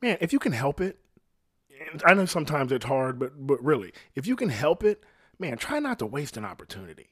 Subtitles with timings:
[0.00, 0.98] man, if you can help it,
[2.04, 5.04] I know sometimes it's hard, but but really, if you can help it,
[5.38, 7.10] man, try not to waste an opportunity.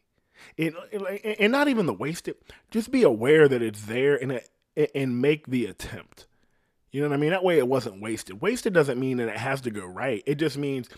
[0.57, 2.43] It, it, and not even the waste it.
[2.71, 4.41] Just be aware that it's there and
[4.95, 6.27] and make the attempt.
[6.91, 7.31] You know what I mean?
[7.31, 8.43] That way it wasn't wasted.
[8.43, 10.23] Wasted doesn't mean that it has to go right.
[10.27, 10.89] It just means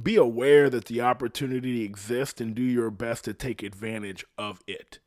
[0.00, 4.98] be aware that the opportunity exists and do your best to take advantage of it.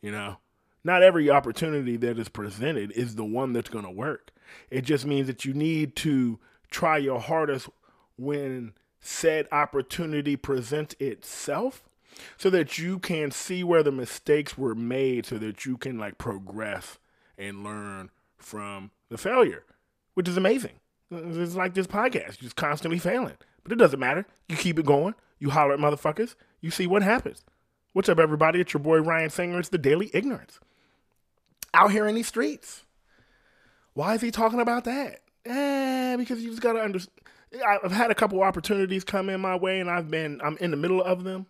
[0.00, 0.38] You know,
[0.84, 4.30] not every opportunity that is presented is the one that's going to work.
[4.70, 6.38] It just means that you need to
[6.70, 7.68] try your hardest
[8.16, 11.84] when said opportunity presents itself
[12.36, 16.18] so that you can see where the mistakes were made so that you can like
[16.18, 16.98] progress
[17.38, 19.64] and learn from the failure,
[20.14, 20.80] which is amazing.
[21.10, 23.36] It's like this podcast, just constantly failing.
[23.62, 24.26] But it doesn't matter.
[24.48, 25.14] You keep it going.
[25.38, 26.34] You holler at motherfuckers.
[26.60, 27.44] You see what happens.
[27.92, 28.60] What's up, everybody?
[28.60, 29.58] It's your boy Ryan Singer.
[29.58, 30.58] It's the Daily Ignorance.
[31.74, 32.84] Out here in these streets.
[33.96, 35.22] Why is he talking about that?
[35.46, 37.18] Eh, because you just gotta understand.
[37.66, 40.76] I've had a couple opportunities come in my way, and I've been I'm in the
[40.76, 41.46] middle of them.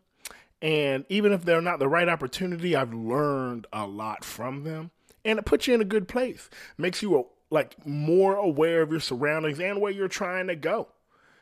[0.62, 4.92] And even if they're not the right opportunity, I've learned a lot from them,
[5.24, 6.48] and it puts you in a good place.
[6.78, 10.86] Makes you like more aware of your surroundings and where you're trying to go.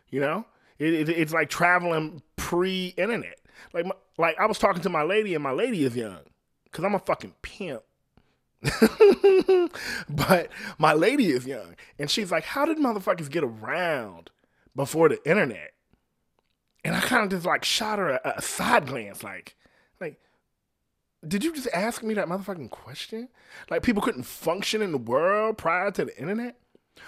[0.09, 0.47] You know,
[0.79, 3.41] it, it, it's like traveling pre-internet.
[3.75, 3.85] Like
[4.17, 6.21] like I was talking to my lady, and my lady is young,
[6.73, 7.83] cause I'm a fucking pimp.
[10.09, 10.49] but
[10.79, 14.31] my lady is young, and she's like, "How did motherfuckers get around
[14.75, 15.73] before the internet?"
[16.85, 19.57] And I kind of just like shot her a, a side glance, like,
[20.01, 20.19] like,
[21.27, 23.29] did you just ask me that motherfucking question?
[23.71, 26.57] Like, people couldn't function in the world prior to the internet?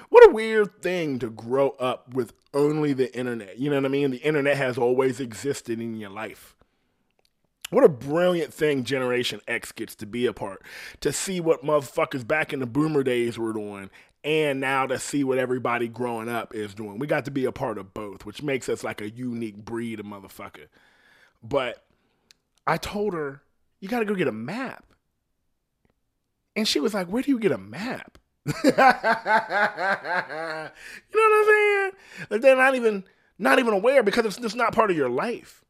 [0.09, 3.59] What a weird thing to grow up with only the internet.
[3.59, 4.11] You know what I mean?
[4.11, 6.56] The internet has always existed in your life.
[7.71, 10.63] What a brilliant thing Generation X gets to be a part.
[11.01, 13.91] To see what motherfuckers back in the boomer days were doing
[14.23, 16.99] and now to see what everybody growing up is doing.
[16.99, 20.01] We got to be a part of both, which makes us like a unique breed
[20.01, 20.67] of motherfucker.
[21.43, 21.85] But
[22.67, 23.43] I told her,
[23.81, 24.85] you got to go get a map.
[26.57, 28.19] And she was like, where do you get a map?
[28.47, 30.73] you know what
[31.15, 31.91] I'm saying?
[32.31, 33.05] Like they're not even
[33.39, 35.63] not even aware because it's just not part of your life.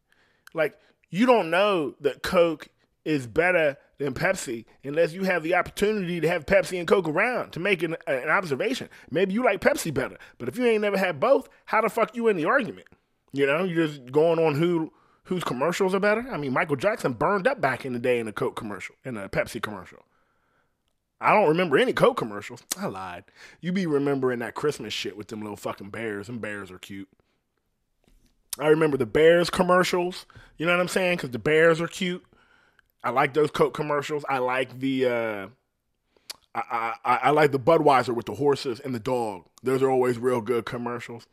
[0.55, 0.79] Like
[1.11, 2.69] you don't know that Coke
[3.05, 7.53] is better than Pepsi unless you have the opportunity to have Pepsi and Coke around
[7.53, 8.89] to make an, an, observation.
[9.11, 12.15] Maybe you like Pepsi better, but if you ain't never had both, how the fuck
[12.17, 12.89] you in the argument?
[13.33, 14.93] You know, you're just going on who
[15.25, 16.25] whose commercials are better.
[16.31, 19.17] I mean, Michael Jackson burned up back in the day in a Coke commercial, in
[19.17, 20.05] a Pepsi commercial.
[21.21, 22.63] I don't remember any Coke commercials.
[22.79, 23.25] I lied.
[23.61, 26.29] You be remembering that Christmas shit with them little fucking bears.
[26.29, 27.09] and bears are cute.
[28.59, 30.27] I remember the Bears commercials.
[30.57, 31.17] You know what I'm saying?
[31.17, 32.25] Because the Bears are cute.
[33.05, 34.25] I like those Coke commercials.
[34.29, 35.47] I like the uh,
[36.55, 39.45] I, I, I like the Budweiser with the horses and the dog.
[39.63, 41.27] Those are always real good commercials.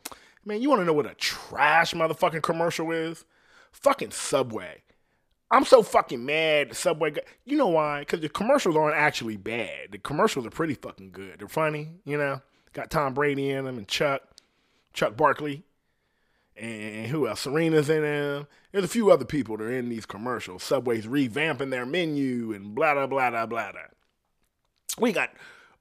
[0.46, 3.24] Man, you want to know what a trash motherfucking commercial is?
[3.72, 4.84] Fucking Subway.
[5.50, 6.76] I'm so fucking mad.
[6.76, 7.14] Subway.
[7.46, 8.02] You know why?
[8.02, 9.92] Because the commercials aren't actually bad.
[9.92, 11.40] The commercials are pretty fucking good.
[11.40, 11.90] They're funny.
[12.06, 12.42] You know,
[12.74, 14.22] got Tom Brady in them and Chuck,
[14.94, 15.64] Chuck Barkley
[16.56, 17.42] and who else?
[17.42, 18.48] Serena's in them.
[18.72, 20.64] There's a few other people that are in these commercials.
[20.64, 23.72] Subway's revamping their menu and blah blah blah blah blah.
[25.00, 25.32] We got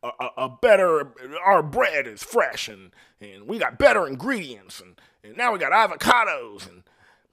[0.02, 1.12] a, a, a, better.
[1.44, 5.72] Our bread is fresh and and we got better ingredients and and now we got
[5.72, 6.82] avocados and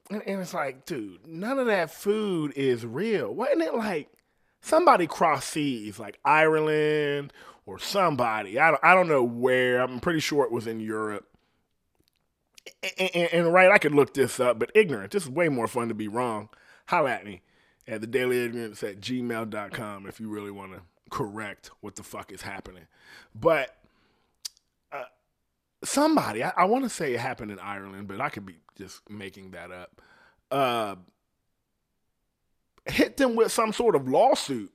[0.10, 3.34] and, and it's like, dude, none of that food is real.
[3.34, 4.10] Wasn't it like
[4.60, 7.32] somebody crossed seas, like Ireland
[7.66, 8.60] or somebody?
[8.60, 9.82] I don't, I don't know where.
[9.82, 11.29] I'm pretty sure it was in Europe
[12.84, 15.12] and, and, and, right, I could look this up, but ignorant.
[15.12, 16.50] This is way more fun to be wrong.
[16.88, 17.42] Holla at me
[17.88, 22.32] at the daily ignorance at gmail.com if you really want to correct what the fuck
[22.32, 22.86] is happening.
[23.34, 23.76] But
[24.92, 25.04] uh,
[25.84, 29.08] somebody, I, I want to say it happened in Ireland, but I could be just
[29.10, 30.02] making that up.
[30.52, 30.96] Uh,
[32.86, 34.72] hit them with some sort of lawsuit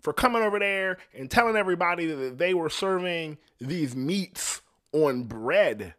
[0.00, 5.94] for coming over there and telling everybody that they were serving these meats on bread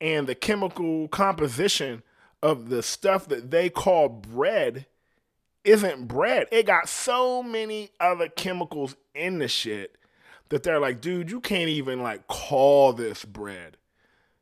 [0.00, 2.02] and the chemical composition
[2.42, 4.86] of the stuff that they call bread
[5.64, 6.46] isn't bread.
[6.50, 9.96] It got so many other chemicals in the shit
[10.48, 13.76] that they're like, dude, you can't even like call this bread.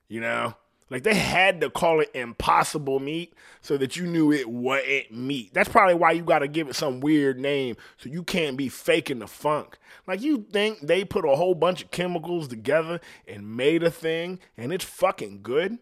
[0.08, 0.54] You know?
[0.88, 5.52] Like they had to call it impossible meat so that you knew it wasn't meat.
[5.52, 8.68] That's probably why you got to give it some weird name so you can't be
[8.68, 9.78] faking the funk.
[10.06, 14.38] Like you think they put a whole bunch of chemicals together and made a thing
[14.56, 15.78] and it's fucking good?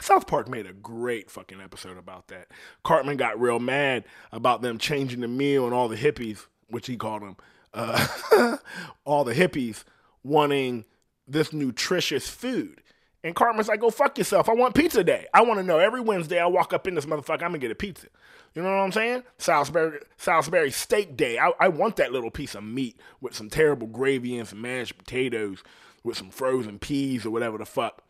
[0.00, 2.48] South Park made a great fucking episode about that.
[2.82, 6.96] Cartman got real mad about them changing the meal and all the hippies, which he
[6.96, 7.36] called them,
[7.72, 8.56] uh,
[9.04, 9.84] all the hippies
[10.24, 10.84] wanting
[11.28, 12.82] this nutritious food.
[13.24, 14.50] And Cartman's like, go fuck yourself.
[14.50, 15.26] I want pizza day.
[15.32, 17.70] I want to know every Wednesday I walk up in this motherfucker, I'm gonna get
[17.70, 18.08] a pizza.
[18.54, 19.24] You know what I'm saying?
[19.38, 21.38] Salisbury, Salisbury steak day.
[21.38, 24.98] I, I want that little piece of meat with some terrible gravy and some mashed
[24.98, 25.64] potatoes
[26.04, 28.02] with some frozen peas or whatever the fuck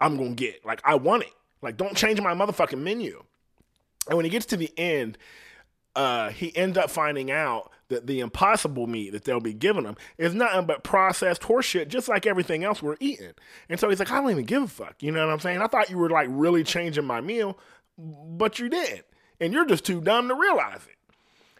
[0.00, 0.64] I'm gonna get.
[0.64, 1.32] Like, I want it.
[1.60, 3.22] Like, don't change my motherfucking menu.
[4.08, 5.18] And when it gets to the end,
[5.96, 9.96] uh, he ends up finding out that the impossible meat that they'll be giving him
[10.18, 13.32] is nothing but processed horseshit, just like everything else we're eating.
[13.68, 14.96] And so he's like, I don't even give a fuck.
[15.00, 15.62] You know what I'm saying?
[15.62, 17.58] I thought you were like really changing my meal,
[17.96, 19.06] but you didn't.
[19.40, 21.14] And you're just too dumb to realize it.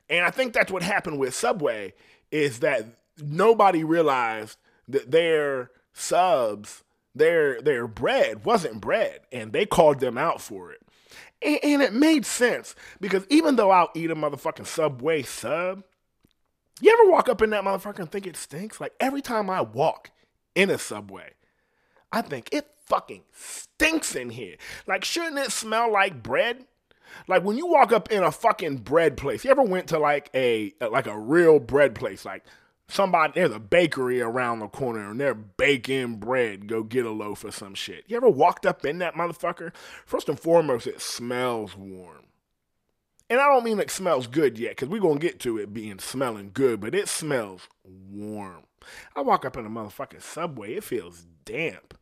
[0.09, 1.95] And I think that's what happened with Subway
[2.31, 2.87] is that
[3.19, 4.59] nobody realized
[4.89, 6.85] that their subs,
[7.15, 10.81] their their bread wasn't bread, and they called them out for it.
[11.43, 15.85] And, it made sense because even though I'll eat a motherfucking Subway sub,
[16.81, 18.81] you ever walk up in that motherfucker and think it stinks?
[18.81, 20.11] Like every time I walk
[20.55, 21.33] in a Subway,
[22.11, 24.57] I think it fucking stinks in here.
[24.87, 26.65] Like, shouldn't it smell like bread?
[27.29, 30.31] Like when you walk up in a fucking bread place, you ever went to like
[30.35, 32.45] a like a real bread place, like
[32.89, 36.67] somebody there's a bakery around the corner and they're baking bread.
[36.67, 38.05] Go get a loaf or some shit.
[38.07, 39.75] You ever walked up in that motherfucker?
[40.05, 42.25] First and foremost, it smells warm.
[43.29, 45.99] And I don't mean it smells good yet, because we're gonna get to it being
[45.99, 48.63] smelling good, but it smells warm.
[49.17, 51.99] I walk up in a motherfucking subway, it feels damp.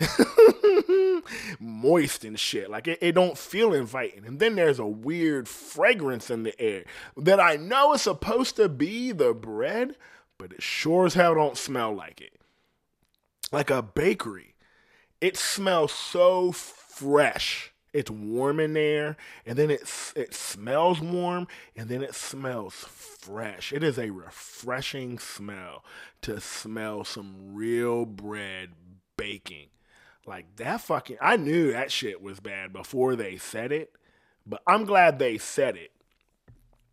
[1.60, 2.70] moist and shit.
[2.70, 4.24] Like it, it don't feel inviting.
[4.24, 6.84] And then there's a weird fragrance in the air
[7.16, 9.96] that I know is supposed to be the bread,
[10.38, 12.32] but it sure as hell don't smell like it.
[13.52, 14.54] Like a bakery.
[15.20, 17.72] It smells so fresh.
[17.92, 19.80] It's warm in there, and then it
[20.14, 23.72] it smells warm, and then it smells fresh.
[23.72, 25.84] It is a refreshing smell
[26.22, 28.70] to smell some real bread
[29.16, 29.68] baking.
[30.26, 33.92] Like that fucking I knew that shit was bad before they said it,
[34.46, 35.90] but I'm glad they said it.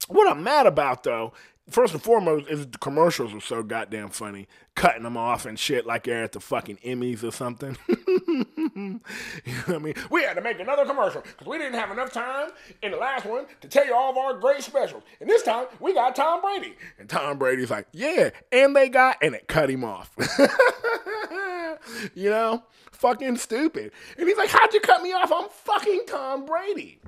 [0.07, 1.33] What I'm mad about though,
[1.69, 5.85] first and foremost, is the commercials are so goddamn funny, cutting them off and shit
[5.85, 7.77] like they're at the fucking Emmys or something.
[7.87, 8.99] you
[9.45, 9.93] know what I mean?
[10.09, 12.49] We had to make another commercial because we didn't have enough time
[12.81, 15.03] in the last one to tell you all of our great specials.
[15.19, 16.75] And this time we got Tom Brady.
[16.99, 20.11] And Tom Brady's like, yeah, and they got, and it cut him off.
[22.15, 22.63] you know?
[22.95, 23.91] fucking stupid.
[24.17, 25.31] And he's like, How'd you cut me off?
[25.31, 26.99] I'm fucking Tom Brady.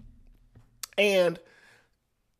[0.97, 1.39] And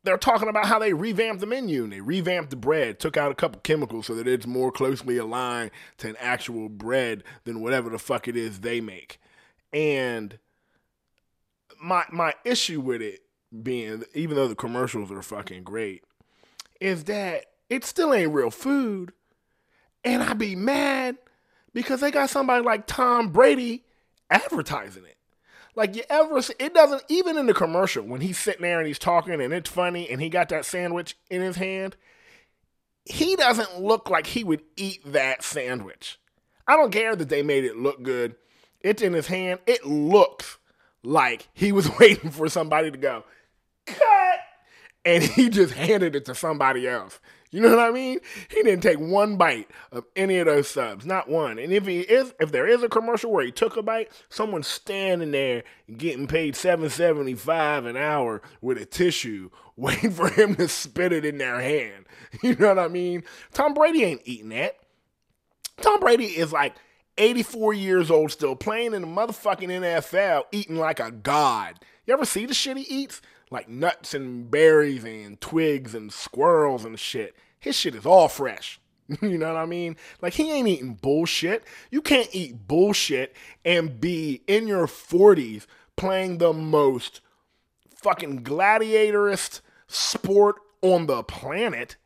[0.04, 3.32] they're talking about how they revamped the menu and they revamped the bread, took out
[3.32, 7.90] a couple chemicals so that it's more closely aligned to an actual bread than whatever
[7.90, 9.20] the fuck it is they make.
[9.72, 10.38] And
[11.82, 13.22] my my issue with it
[13.62, 16.04] being, even though the commercials are fucking great,
[16.80, 19.12] is that it still ain't real food.
[20.04, 21.18] And I be mad
[21.74, 23.84] because they got somebody like Tom Brady
[24.30, 25.17] advertising it.
[25.78, 28.98] Like you ever it doesn't even in the commercial when he's sitting there and he's
[28.98, 31.94] talking and it's funny and he got that sandwich in his hand,
[33.04, 36.18] he doesn't look like he would eat that sandwich.
[36.66, 38.34] I don't care that they made it look good.
[38.80, 39.60] It's in his hand.
[39.68, 40.58] It looks
[41.04, 43.22] like he was waiting for somebody to go,
[43.86, 44.40] cut,
[45.04, 47.20] and he just handed it to somebody else.
[47.50, 48.20] You know what I mean?
[48.50, 51.58] He didn't take one bite of any of those subs, not one.
[51.58, 54.66] And if he is, if there is a commercial where he took a bite, someone's
[54.66, 55.64] standing there
[55.96, 61.12] getting paid seven seventy five an hour with a tissue, waiting for him to spit
[61.12, 62.04] it in their hand.
[62.42, 63.24] You know what I mean?
[63.54, 64.76] Tom Brady ain't eating that.
[65.80, 66.74] Tom Brady is like
[67.16, 71.80] 84 years old, still playing in the motherfucking NFL, eating like a god.
[72.04, 73.22] You ever see the shit he eats?
[73.50, 77.34] like nuts and berries and twigs and squirrels and shit.
[77.60, 78.80] His shit is all fresh.
[79.22, 79.96] you know what I mean?
[80.20, 81.64] Like he ain't eating bullshit.
[81.90, 83.34] You can't eat bullshit
[83.64, 87.20] and be in your 40s playing the most
[87.94, 91.96] fucking gladiatorist sport on the planet.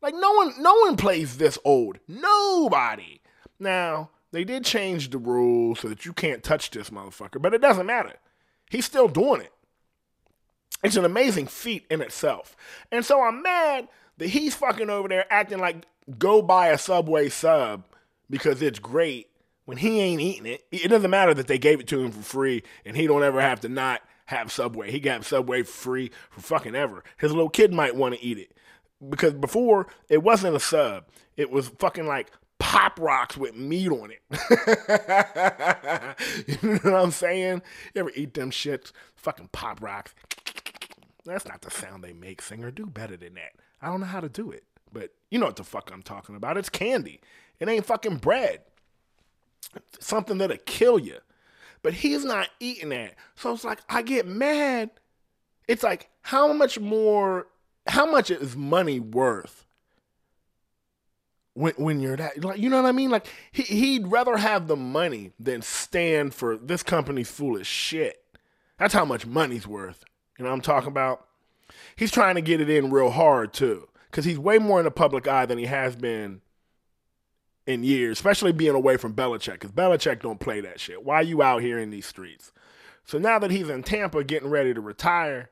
[0.00, 1.98] Like no one no one plays this old.
[2.06, 3.20] Nobody.
[3.58, 7.60] Now, they did change the rules so that you can't touch this motherfucker, but it
[7.60, 8.14] doesn't matter.
[8.70, 9.52] He's still doing it.
[10.82, 12.56] It's an amazing feat in itself.
[12.92, 15.86] And so I'm mad that he's fucking over there acting like
[16.18, 17.84] go buy a Subway sub
[18.30, 19.28] because it's great
[19.64, 20.64] when he ain't eating it.
[20.70, 23.40] It doesn't matter that they gave it to him for free and he don't ever
[23.40, 24.90] have to not have Subway.
[24.90, 27.02] He got Subway free for fucking ever.
[27.18, 28.52] His little kid might want to eat it.
[29.06, 31.04] Because before it wasn't a sub.
[31.36, 34.20] It was fucking like pop rocks with meat on it.
[36.62, 37.62] you know what I'm saying?
[37.94, 38.92] You ever eat them shits?
[39.16, 40.14] Fucking pop rocks.
[41.24, 42.70] That's not the sound they make, singer.
[42.70, 43.52] Do better than that.
[43.84, 46.36] I don't know how to do it, but you know what the fuck I'm talking
[46.36, 46.56] about.
[46.56, 47.20] It's candy.
[47.60, 48.60] It ain't fucking bread.
[50.00, 51.18] something that'll kill you.
[51.82, 53.14] But he's not eating that.
[53.34, 54.90] So it's like, I get mad.
[55.68, 57.46] It's like, how much more,
[57.86, 59.66] how much is money worth?
[61.52, 64.66] When, when you're that like you know what I mean like he, he'd rather have
[64.66, 68.24] the money than stand for this company's foolish shit.
[68.76, 70.02] That's how much money's worth.
[70.36, 71.23] You know what I'm talking about?
[71.96, 74.90] He's trying to get it in real hard too, because he's way more in the
[74.90, 76.40] public eye than he has been
[77.66, 81.04] in years, especially being away from Belichick, because Belichick don't play that shit.
[81.04, 82.52] Why you out here in these streets?
[83.04, 85.50] So now that he's in Tampa getting ready to retire,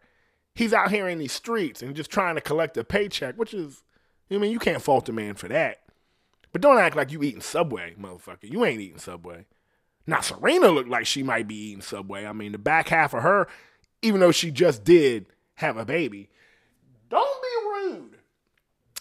[0.55, 3.83] he's out here in these streets and just trying to collect a paycheck, which is,
[4.31, 5.79] I mean, you can't fault the man for that.
[6.53, 8.51] But don't act like you eating Subway, motherfucker.
[8.51, 9.47] You ain't eating Subway.
[10.07, 12.27] Now Serena looked like she might be eating Subway.
[12.27, 13.49] I mean, the back half of her,
[14.03, 16.31] even though she just did have a baby,
[17.09, 18.19] don't be rude.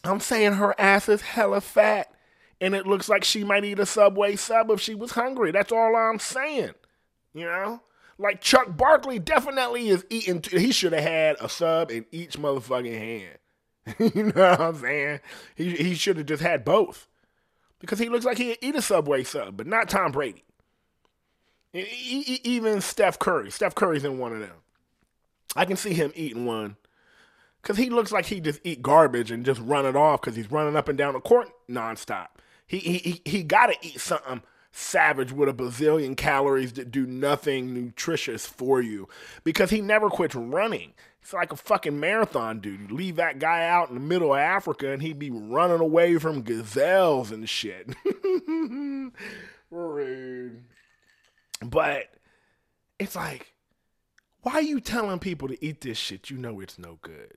[0.03, 2.11] I'm saying her ass is hella fat,
[2.59, 5.51] and it looks like she might eat a Subway sub if she was hungry.
[5.51, 6.73] That's all I'm saying.
[7.33, 7.81] You know?
[8.17, 10.41] Like Chuck Barkley definitely is eating.
[10.41, 13.37] T- he should have had a sub in each motherfucking hand.
[14.15, 15.19] you know what I'm saying?
[15.55, 17.07] He he should have just had both
[17.79, 20.43] because he looks like he'd eat a Subway sub, but not Tom Brady.
[21.73, 23.49] Even Steph Curry.
[23.49, 24.57] Steph Curry's in one of them.
[25.55, 26.77] I can see him eating one
[27.61, 30.51] because he looks like he just eat garbage and just run it off because he's
[30.51, 32.27] running up and down the court nonstop.
[32.65, 34.41] He he he, he got to eat something
[34.71, 39.07] savage with a bazillion calories that do nothing nutritious for you
[39.43, 40.93] because he never quits running.
[41.21, 42.89] It's like a fucking marathon dude.
[42.89, 46.17] You leave that guy out in the middle of Africa and he'd be running away
[46.17, 47.89] from gazelles and shit.
[49.69, 50.63] Rude.
[51.63, 52.05] But
[52.97, 53.53] it's like,
[54.43, 56.29] why are you telling people to eat this shit?
[56.29, 57.33] You know it's no good.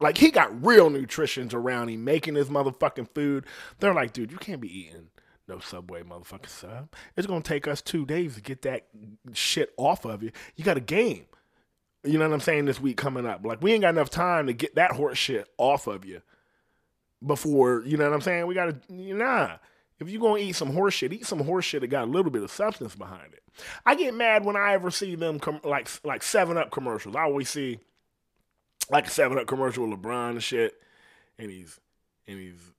[0.00, 3.46] Like he got real nutritions around him making his motherfucking food.
[3.78, 5.08] They're like, dude, you can't be eating
[5.48, 6.92] no Subway motherfucking sub.
[7.16, 8.86] It's gonna take us two days to get that
[9.32, 10.32] shit off of you.
[10.56, 11.26] You got a game.
[12.04, 12.64] You know what I'm saying?
[12.64, 13.44] This week coming up.
[13.44, 16.22] Like we ain't got enough time to get that horse shit off of you
[17.24, 18.46] before, you know what I'm saying?
[18.46, 19.56] We gotta nah.
[20.00, 22.30] If you're gonna eat some horse shit, eat some horse shit that got a little
[22.30, 23.41] bit of substance behind it.
[23.84, 27.16] I get mad when I ever see them com- like like Seven Up commercials.
[27.16, 27.78] I always see
[28.90, 30.74] like a Seven Up commercial with LeBron and shit,
[31.38, 31.78] and he's
[32.26, 32.72] and he's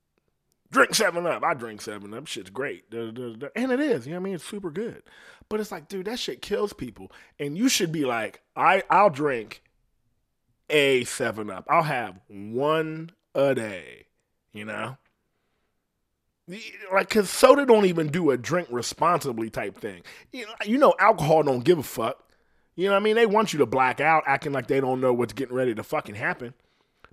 [0.71, 1.43] drink Seven Up.
[1.43, 2.27] I drink Seven Up.
[2.27, 4.05] Shit's great, and it is.
[4.05, 4.35] You know what I mean?
[4.35, 5.03] It's super good.
[5.49, 9.09] But it's like, dude, that shit kills people, and you should be like, I I'll
[9.09, 9.61] drink
[10.69, 11.65] a Seven Up.
[11.69, 14.07] I'll have one a day.
[14.53, 14.97] You know.
[16.91, 20.03] Like, cause soda don't even do a drink responsibly type thing.
[20.31, 22.19] You know, you know, alcohol don't give a fuck.
[22.75, 23.15] You know what I mean?
[23.15, 25.83] They want you to black out, acting like they don't know what's getting ready to
[25.83, 26.53] fucking happen.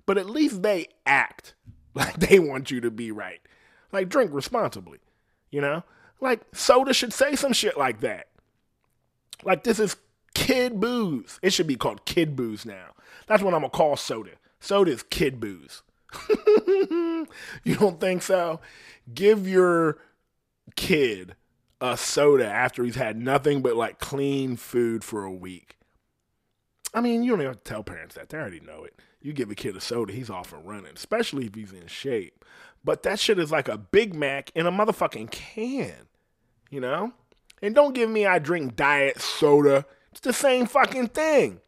[0.05, 1.53] But at least they act
[1.93, 3.39] like they want you to be right.
[3.91, 4.99] Like drink responsibly.
[5.49, 5.83] You know?
[6.19, 8.27] Like soda should say some shit like that.
[9.43, 9.95] Like this is
[10.33, 11.39] kid booze.
[11.41, 12.93] It should be called kid booze now.
[13.27, 14.31] That's what I'm gonna call soda.
[14.59, 15.81] Soda is kid booze.
[17.63, 18.59] you don't think so?
[19.13, 19.97] Give your
[20.75, 21.35] kid
[21.79, 25.77] a soda after he's had nothing but like clean food for a week.
[26.93, 28.29] I mean, you don't have to tell parents that.
[28.29, 28.99] They already know it.
[29.21, 32.43] You give a kid a soda, he's off and running, especially if he's in shape.
[32.83, 36.07] But that shit is like a Big Mac in a motherfucking can,
[36.69, 37.13] you know?
[37.61, 39.85] And don't give me I drink diet soda.
[40.11, 41.61] It's the same fucking thing.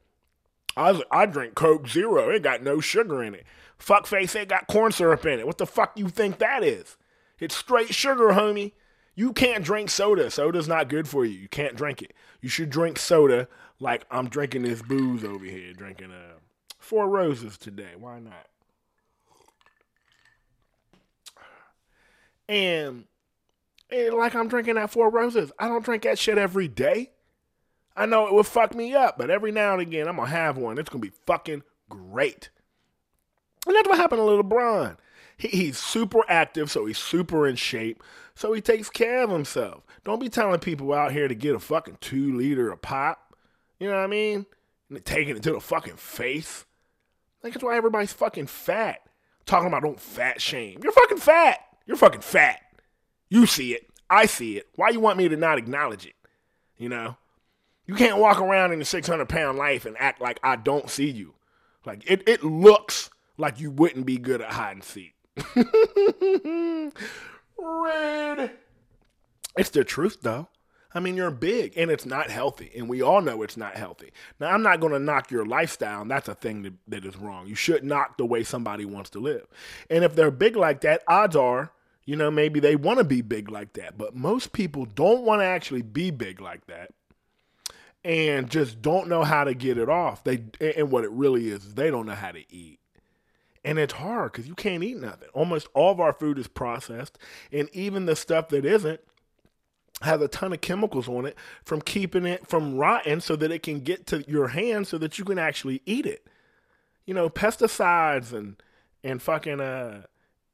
[0.75, 2.29] I, I drink Coke Zero.
[2.29, 3.45] It got no sugar in it.
[3.83, 5.47] Fuckface, it got corn syrup in it.
[5.47, 6.95] What the fuck you think that is?
[7.39, 8.71] It's straight sugar, homie.
[9.15, 10.31] You can't drink soda.
[10.31, 11.37] Soda's not good for you.
[11.37, 12.13] You can't drink it.
[12.41, 13.47] You should drink soda
[13.79, 16.39] like I'm drinking this booze over here, drinking uh,
[16.79, 17.91] Four Roses today.
[17.99, 18.47] Why not?
[22.47, 23.05] And,
[23.89, 25.51] and like I'm drinking that Four Roses.
[25.59, 27.11] I don't drink that shit every day.
[27.95, 30.57] I know it would fuck me up, but every now and again I'm gonna have
[30.57, 30.77] one.
[30.77, 32.49] It's gonna be fucking great.
[33.65, 34.97] And that's what happened to LeBron.
[35.37, 38.03] He, he's super active, so he's super in shape,
[38.35, 39.83] so he takes care of himself.
[40.03, 43.35] Don't be telling people out here to get a fucking two liter of pop.
[43.79, 44.45] You know what I mean?
[44.89, 46.65] And taking it to the fucking face.
[47.41, 49.01] Like that's why everybody's fucking fat.
[49.45, 50.79] Talking about don't fat shame.
[50.81, 51.59] You're fucking fat.
[51.85, 52.61] You're fucking fat.
[53.29, 53.89] You see it.
[54.09, 54.67] I see it.
[54.75, 56.15] Why you want me to not acknowledge it?
[56.77, 57.17] You know?
[57.85, 61.09] You can't walk around in a 600 pound life and act like I don't see
[61.09, 61.33] you.
[61.85, 65.15] Like it, it looks like you wouldn't be good at hide and seek.
[67.57, 68.51] Red.
[69.57, 70.47] It's the truth though.
[70.95, 74.11] I mean, you're big and it's not healthy, and we all know it's not healthy.
[74.39, 76.03] Now, I'm not going to knock your lifestyle.
[76.03, 77.47] And That's a thing that, that is wrong.
[77.47, 79.47] You should knock the way somebody wants to live.
[79.89, 81.71] And if they're big like that, odds are
[82.05, 85.41] You know, maybe they want to be big like that, but most people don't want
[85.41, 86.91] to actually be big like that
[88.03, 90.23] and just don't know how to get it off.
[90.23, 92.79] They and what it really is, they don't know how to eat.
[93.65, 95.29] And it's hard because you can't eat nothing.
[95.33, 97.17] Almost all of our food is processed,
[97.51, 98.99] and even the stuff that isn't
[100.01, 103.63] has a ton of chemicals on it from keeping it from rotting so that it
[103.63, 106.27] can get to your hand so that you can actually eat it.
[107.05, 108.61] You know, pesticides and
[109.03, 110.03] and fucking uh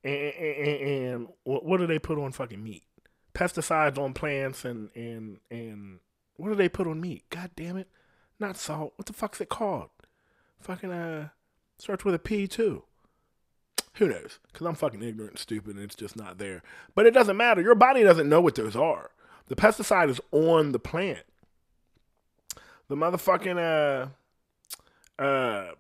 [0.04, 2.84] and, and, and what do they put on fucking meat?
[3.34, 6.00] Pesticides on plants and and and
[6.38, 7.24] what do they put on meat?
[7.30, 7.90] God damn it.
[8.40, 8.94] Not salt.
[8.96, 9.90] What the fuck's it called?
[10.60, 11.30] Fucking uh
[11.78, 12.84] starts with a P too.
[14.00, 14.40] Who knows?
[14.52, 16.64] Because I'm fucking ignorant and stupid and it's just not there.
[16.96, 17.62] But it doesn't matter.
[17.62, 19.12] Your body doesn't know what those are.
[19.48, 21.24] The pesticide is on the plant.
[22.88, 24.10] The motherfucking
[25.20, 25.74] uh uh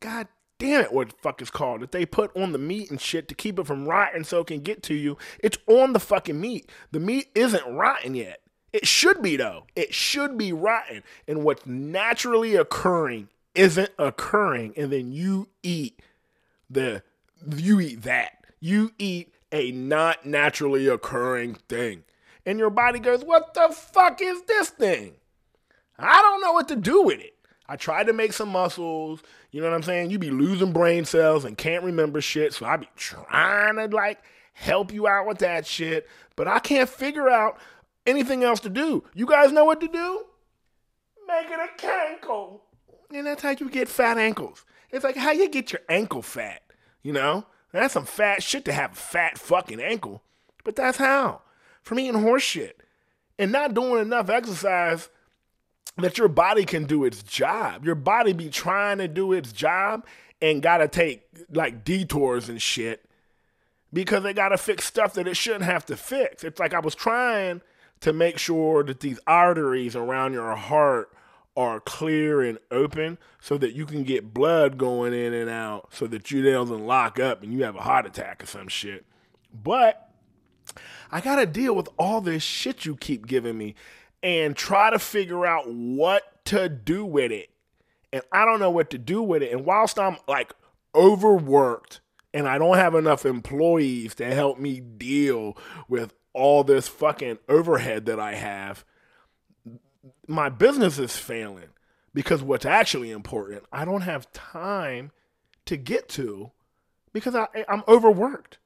[0.00, 0.28] God
[0.58, 3.28] damn it, what the fuck is called that they put on the meat and shit
[3.28, 5.16] to keep it from rotting so it can get to you.
[5.38, 6.68] It's on the fucking meat.
[6.90, 8.40] The meat isn't rotten yet.
[8.74, 9.64] It should be though.
[9.74, 11.02] It should be rotten.
[11.26, 16.02] And what's naturally occurring isn't occurring, and then you eat
[16.68, 17.02] the
[17.46, 18.44] you eat that.
[18.60, 22.04] You eat a not naturally occurring thing.
[22.44, 25.14] And your body goes, What the fuck is this thing?
[25.98, 27.34] I don't know what to do with it.
[27.68, 29.22] I tried to make some muscles.
[29.50, 30.10] You know what I'm saying?
[30.10, 32.54] You be losing brain cells and can't remember shit.
[32.54, 34.22] So I be trying to like
[34.54, 36.08] help you out with that shit.
[36.36, 37.58] But I can't figure out
[38.06, 39.04] anything else to do.
[39.14, 40.24] You guys know what to do?
[41.26, 42.60] Make it a cankle.
[43.12, 44.64] And that's how you get fat ankles.
[44.90, 46.62] It's like how you get your ankle fat.
[47.02, 47.46] You know?
[47.72, 50.22] That's some fat shit to have a fat fucking ankle.
[50.64, 51.42] But that's how.
[51.82, 52.80] From eating horse shit.
[53.38, 55.10] And not doing enough exercise
[55.96, 57.84] that your body can do its job.
[57.84, 60.06] Your body be trying to do its job
[60.40, 63.04] and gotta take like detours and shit
[63.92, 66.44] because they gotta fix stuff that it shouldn't have to fix.
[66.44, 67.62] It's like I was trying
[68.00, 71.12] to make sure that these arteries around your heart
[71.58, 76.06] are clear and open so that you can get blood going in and out so
[76.06, 79.04] that you don't lock up and you have a heart attack or some shit.
[79.52, 80.08] But
[81.10, 83.74] I got to deal with all this shit you keep giving me
[84.22, 87.50] and try to figure out what to do with it.
[88.12, 89.50] And I don't know what to do with it.
[89.50, 90.52] And whilst I'm like
[90.94, 92.00] overworked
[92.32, 98.06] and I don't have enough employees to help me deal with all this fucking overhead
[98.06, 98.84] that I have,
[100.28, 101.70] my business is failing
[102.14, 105.10] because what's actually important, I don't have time
[105.66, 106.52] to get to
[107.12, 108.58] because I, I'm overworked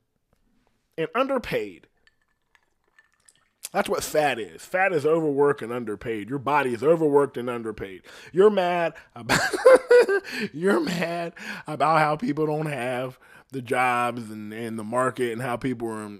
[0.99, 1.87] and underpaid.
[3.73, 4.63] That's what fat is.
[4.63, 6.29] Fat is overworked and underpaid.
[6.29, 8.03] Your body is overworked and underpaid.
[8.31, 9.41] You're mad about
[10.53, 11.33] you're mad
[11.67, 13.19] about how people don't have
[13.51, 16.19] the jobs and, and the market and how people are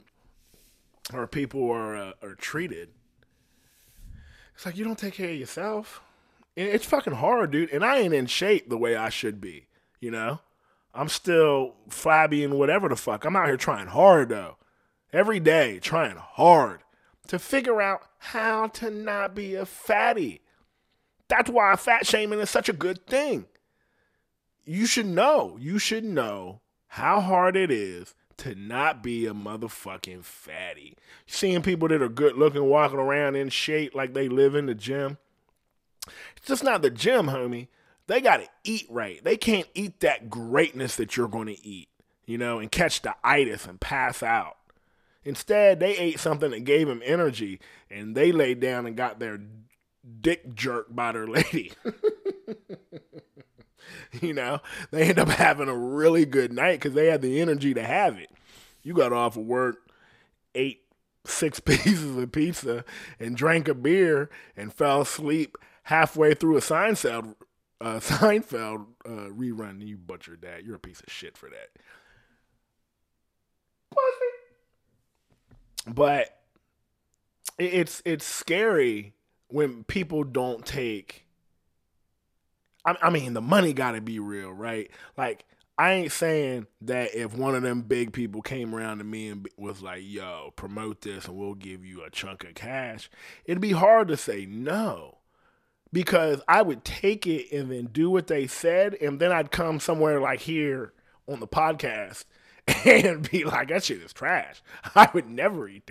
[1.13, 2.91] or people are uh, are treated.
[4.55, 6.03] It's like you don't take care of yourself.
[6.57, 7.71] And it's fucking hard, dude.
[7.71, 9.67] And I ain't in shape the way I should be.
[10.01, 10.41] You know,
[10.95, 13.25] I'm still flabby and whatever the fuck.
[13.25, 14.57] I'm out here trying hard though,
[15.13, 16.81] every day trying hard
[17.29, 20.43] to figure out how to not be a fatty.
[21.29, 23.47] That's why fat shaming is such a good thing.
[24.65, 25.57] You should know.
[25.59, 30.97] You should know how hard it is to not be a motherfucking fatty.
[31.29, 34.75] Seeing people that are good looking walking around in shape like they live in the
[34.75, 35.19] gym.
[36.37, 37.69] It's just not the gym, homie.
[38.09, 39.23] They got to eat right.
[39.23, 41.89] They can't eat that greatness that you're going to eat,
[42.27, 44.57] you know, and catch the itis and pass out.
[45.25, 49.39] Instead, they ate something that gave them energy and they laid down and got their
[50.21, 51.73] dick jerked by their lady.
[54.21, 57.75] you know, they end up having a really good night because they had the energy
[57.75, 58.31] to have it.
[58.83, 59.91] You got off of work,
[60.55, 60.83] ate
[61.25, 62.85] six pieces of pizza,
[63.19, 67.35] and drank a beer and fell asleep halfway through a Seinfeld,
[67.81, 69.87] uh, Seinfeld uh, rerun.
[69.87, 70.65] You butchered that.
[70.65, 71.71] You're a piece of shit for that.
[75.87, 76.39] But
[77.59, 79.15] it's it's scary
[79.49, 81.22] when people don't take
[82.85, 84.91] I, I mean, the money got to be real, right?
[85.17, 85.45] Like,
[85.79, 89.49] I ain't saying that if one of them big people came around to me and
[89.57, 93.11] was like, yo, promote this and we'll give you a chunk of cash,
[93.45, 95.19] it'd be hard to say no
[95.93, 98.95] because I would take it and then do what they said.
[98.95, 100.93] And then I'd come somewhere like here
[101.27, 102.25] on the podcast
[102.85, 104.63] and be like, that shit is trash.
[104.95, 105.91] I would never eat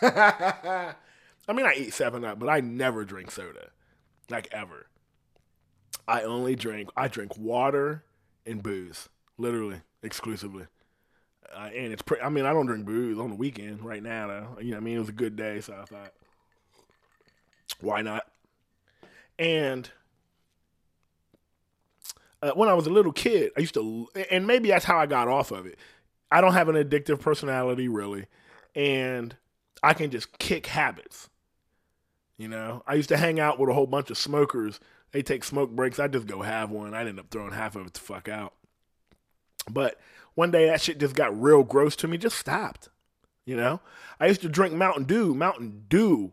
[0.00, 0.96] that.
[1.48, 3.70] I mean, I eat 7 Up, but I never drink soda,
[4.30, 4.86] like ever.
[6.08, 8.02] I only drink I drink water
[8.46, 10.66] and booze, literally exclusively.
[11.54, 12.22] Uh, and it's pretty.
[12.22, 14.26] I mean, I don't drink booze on the weekend right now.
[14.26, 16.12] Though you know, I mean, it was a good day, so I thought,
[17.80, 18.24] why not?
[19.38, 19.90] And
[22.42, 25.06] uh, when I was a little kid, I used to, and maybe that's how I
[25.06, 25.78] got off of it.
[26.30, 28.26] I don't have an addictive personality really,
[28.74, 29.36] and
[29.82, 31.28] I can just kick habits.
[32.36, 34.80] You know, I used to hang out with a whole bunch of smokers.
[35.12, 35.98] They take smoke breaks.
[35.98, 36.94] I just go have one.
[36.94, 38.54] I'd end up throwing half of it the fuck out.
[39.70, 40.00] But
[40.34, 42.88] one day that shit just got real gross to me, just stopped.
[43.44, 43.80] You know,
[44.20, 45.34] I used to drink Mountain Dew.
[45.34, 46.32] Mountain Dew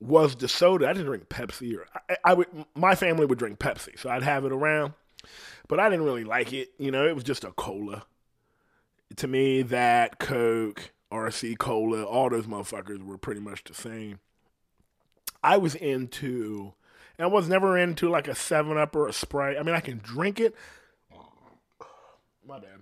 [0.00, 0.88] was the soda.
[0.88, 2.46] I didn't drink Pepsi or I, I would.
[2.74, 4.94] My family would drink Pepsi, so I'd have it around.
[5.68, 6.70] But I didn't really like it.
[6.78, 8.04] You know, it was just a cola.
[9.16, 14.20] To me, that Coke, RC Cola, all those motherfuckers were pretty much the same.
[15.42, 16.74] I was into,
[17.22, 19.56] I was never into like a Seven Up or a Sprite.
[19.58, 20.54] I mean, I can drink it.
[22.46, 22.80] My bad.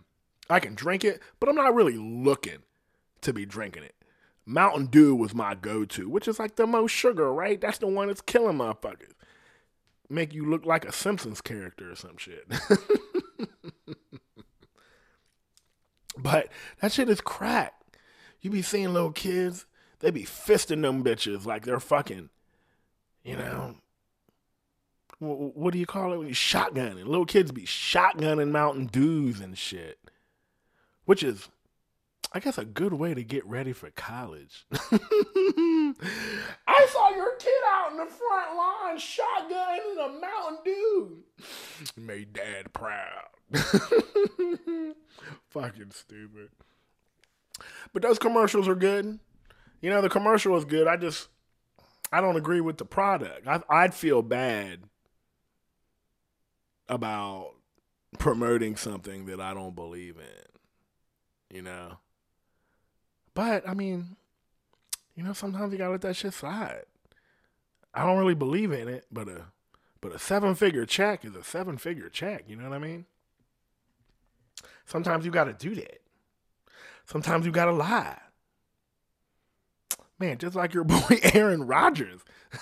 [0.48, 2.58] I can drink it, but I'm not really looking
[3.20, 3.94] to be drinking it.
[4.46, 7.60] Mountain Dew was my go-to, which is like the most sugar, right?
[7.60, 9.12] That's the one that's killing motherfuckers.
[10.08, 12.48] Make you look like a Simpsons character or some shit.
[16.18, 16.48] but
[16.80, 17.74] that shit is crack.
[18.40, 19.66] You be seeing little kids,
[20.00, 22.30] they be fisting them bitches like they're fucking,
[23.22, 23.76] you know,
[25.20, 27.04] what do you call it when you shotgunning?
[27.04, 29.98] Little kids be shotgunning Mountain Dews and shit,
[31.04, 31.50] which is,
[32.32, 34.66] I guess, a good way to get ready for college.
[34.72, 35.92] I
[36.90, 41.24] saw your kid out in the front line shotgunning a Mountain Dew.
[41.98, 43.26] Made dad proud.
[45.50, 46.48] Fucking stupid.
[47.92, 49.18] But those commercials are good.
[49.82, 50.86] You know, the commercial is good.
[50.86, 51.28] I just,
[52.10, 53.46] I don't agree with the product.
[53.46, 54.84] I, I'd feel bad
[56.90, 57.54] about
[58.18, 61.56] promoting something that I don't believe in.
[61.56, 61.98] You know?
[63.32, 64.16] But, I mean,
[65.14, 66.82] you know, sometimes you gotta let that shit slide.
[67.94, 69.46] I don't really believe in it, but a
[70.00, 73.04] but a seven figure check is a seven figure check, you know what I mean?
[74.86, 76.00] Sometimes you gotta do that.
[77.04, 78.18] Sometimes you gotta lie.
[80.18, 82.20] Man, just like your boy Aaron Rodgers.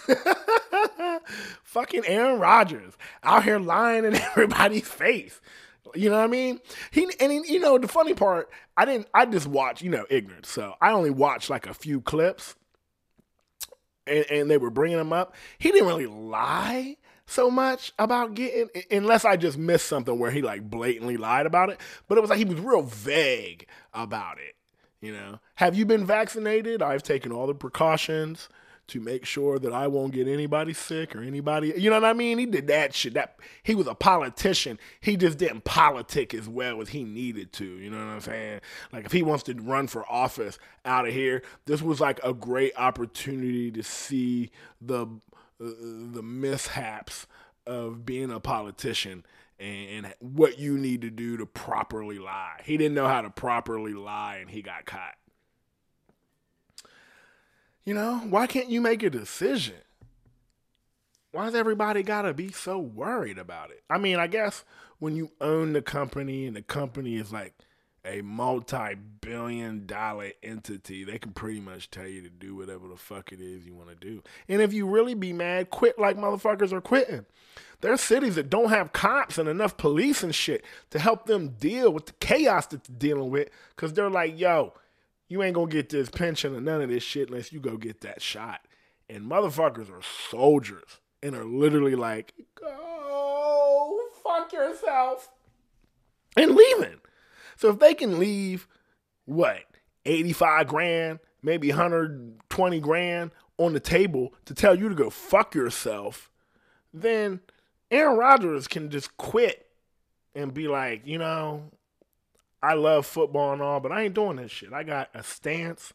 [1.69, 5.39] Fucking Aaron Rodgers out here lying in everybody's face.
[5.95, 6.61] You know what I mean?
[6.91, 9.07] He and he, you know the funny part, I didn't.
[9.13, 10.47] I just watched, you know, ignorant.
[10.47, 12.57] So I only watched like a few clips,
[14.07, 15.35] and, and they were bringing him up.
[15.59, 20.41] He didn't really lie so much about getting, unless I just missed something where he
[20.41, 21.79] like blatantly lied about it.
[22.09, 24.57] But it was like he was real vague about it.
[25.03, 26.81] You know, have you been vaccinated?
[26.81, 28.49] I've taken all the precautions
[28.89, 31.73] to make sure that I won't get anybody sick or anybody.
[31.77, 32.39] You know what I mean?
[32.39, 33.15] He did that shit.
[33.15, 34.79] That he was a politician.
[35.01, 37.65] He just didn't politic as well as he needed to.
[37.65, 38.61] You know what I'm saying?
[38.93, 42.35] Like if he wants to run for office out of here, this was like a
[42.35, 45.07] great opportunity to see the
[45.61, 45.71] uh,
[46.13, 47.27] the mishaps
[47.67, 49.25] of being a politician
[49.59, 52.61] and, and what you need to do to properly lie.
[52.65, 55.17] He didn't know how to properly lie, and he got caught.
[57.89, 59.77] You know, why can't you make a decision?
[61.33, 63.83] Why's everybody got to be so worried about it?
[63.89, 64.63] I mean, I guess
[64.99, 67.55] when you own the company and the company is like
[68.05, 72.97] a multi billion dollar entity, they can pretty much tell you to do whatever the
[72.99, 74.23] fuck it is you want to do.
[74.51, 77.25] And if you really be mad, quit like motherfuckers are quitting.
[77.81, 81.55] There are cities that don't have cops and enough police and shit to help them
[81.59, 84.75] deal with the chaos that they're dealing with because they're like, yo,
[85.29, 88.01] you ain't gonna get this pension or none of this shit unless you go get
[88.01, 88.61] that shot.
[89.11, 95.31] And motherfuckers are soldiers and are literally like, go fuck yourself
[96.37, 97.01] and leaving.
[97.57, 98.69] So if they can leave,
[99.25, 99.61] what,
[100.05, 106.31] 85 grand, maybe 120 grand on the table to tell you to go fuck yourself,
[106.93, 107.41] then
[107.91, 109.67] Aaron Rodgers can just quit
[110.35, 111.71] and be like, you know,
[112.63, 114.73] I love football and all, but I ain't doing this shit.
[114.73, 115.93] I got a stance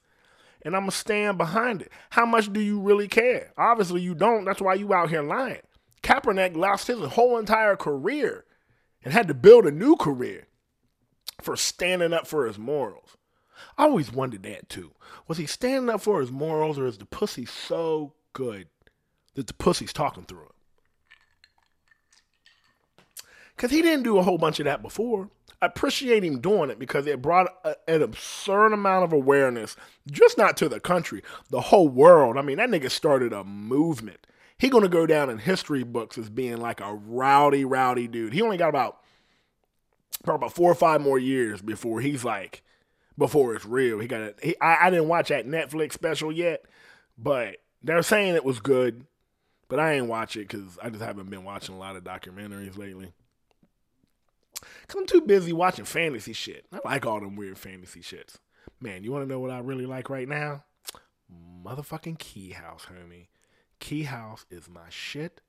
[0.63, 1.91] and I'm going to stand behind it.
[2.11, 3.51] How much do you really care?
[3.57, 4.45] Obviously, you don't.
[4.45, 5.61] That's why you out here lying.
[6.01, 8.45] Kaepernick lost his whole entire career
[9.03, 10.47] and had to build a new career
[11.41, 13.17] for standing up for his morals.
[13.77, 14.91] I always wondered that too.
[15.27, 18.67] Was he standing up for his morals or is the pussy so good
[19.35, 20.47] that the pussy's talking through him?
[23.55, 25.29] Because he didn't do a whole bunch of that before
[25.65, 29.75] appreciate him doing it because it brought a, an absurd amount of awareness,
[30.09, 32.37] just not to the country, the whole world.
[32.37, 34.25] I mean, that nigga started a movement.
[34.57, 38.33] He gonna go down in history books as being like a rowdy, rowdy dude.
[38.33, 38.99] He only got about
[40.23, 42.63] probably about four or five more years before he's like
[43.17, 43.99] before it's real.
[43.99, 44.57] He got it.
[44.61, 46.65] I, I didn't watch that Netflix special yet,
[47.17, 49.05] but they're saying it was good.
[49.69, 52.77] But I ain't watch it because I just haven't been watching a lot of documentaries
[52.77, 53.11] lately.
[54.95, 56.65] I'm too busy watching fantasy shit.
[56.71, 58.35] I like all them weird fantasy shits.
[58.79, 60.63] Man, you want to know what I really like right now?
[61.63, 63.27] Motherfucking Key House, homie.
[63.79, 65.41] Key House is my shit.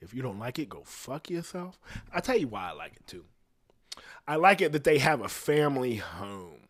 [0.00, 1.78] If you don't like it, go fuck yourself.
[2.12, 3.24] I tell you why I like it too.
[4.26, 6.68] I like it that they have a family home.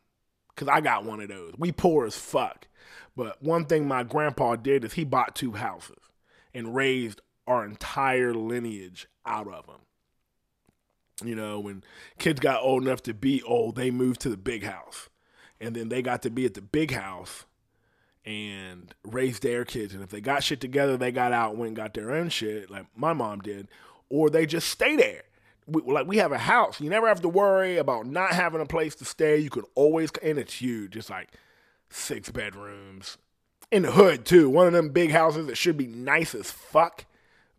[0.56, 1.54] Cause I got one of those.
[1.56, 2.66] We poor as fuck.
[3.14, 5.98] But one thing my grandpa did is he bought two houses
[6.52, 9.80] and raised our entire lineage out of them.
[11.24, 11.82] You know, when
[12.18, 15.08] kids got old enough to be old, they moved to the big house.
[15.60, 17.44] And then they got to be at the big house
[18.24, 19.94] and raised their kids.
[19.94, 22.28] And if they got shit together, they got out and went and got their own
[22.28, 23.68] shit, like my mom did,
[24.08, 25.22] or they just stay there.
[25.66, 28.66] We, like we have a house, you never have to worry about not having a
[28.66, 29.38] place to stay.
[29.38, 30.96] You could always, and it's huge.
[30.96, 31.30] It's like
[31.90, 33.18] six bedrooms
[33.70, 34.48] in the hood too.
[34.48, 37.04] One of them big houses that should be nice as fuck,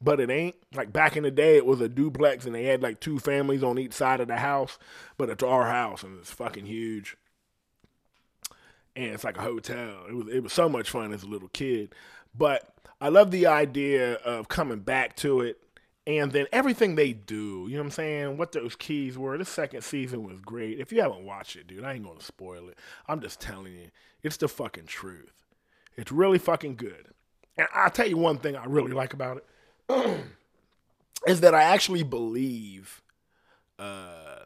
[0.02, 0.56] but it ain't.
[0.74, 3.64] Like back in the day, it was a duplex and they had like two families
[3.64, 4.78] on each side of the house,
[5.18, 7.18] but it's our house and it's fucking huge
[8.96, 10.06] and it's like a hotel.
[10.10, 11.94] It was it was so much fun as a little kid.
[12.38, 15.58] But I love the idea of coming back to it
[16.06, 18.38] and then everything they do, you know what I'm saying?
[18.38, 19.38] What those keys were.
[19.38, 20.80] The second season was great.
[20.80, 22.78] If you haven't watched it, dude, I ain't gonna spoil it.
[23.08, 23.92] I'm just telling you,
[24.24, 25.34] it's the fucking truth.
[25.96, 27.08] It's really fucking good.
[27.58, 29.46] And I'll tell you one thing I really like about it
[31.28, 33.02] is that I actually believe
[33.78, 34.44] uh,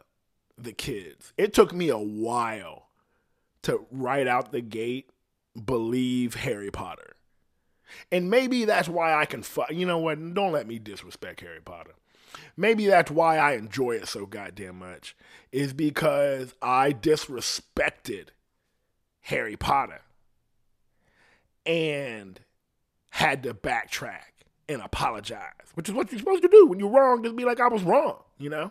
[0.56, 1.32] the kids.
[1.36, 2.88] It took me a while
[3.62, 5.10] to right out the gate
[5.62, 7.16] believe Harry Potter.
[8.10, 10.34] And maybe that's why I can, you know what?
[10.34, 11.94] Don't let me disrespect Harry Potter.
[12.56, 15.16] Maybe that's why I enjoy it so goddamn much,
[15.52, 18.28] is because I disrespected
[19.22, 20.02] Harry Potter
[21.64, 22.40] and
[23.10, 24.33] had to backtrack
[24.68, 27.22] and apologize, which is what you're supposed to do when you're wrong.
[27.22, 28.70] Just be like, I was wrong, you know?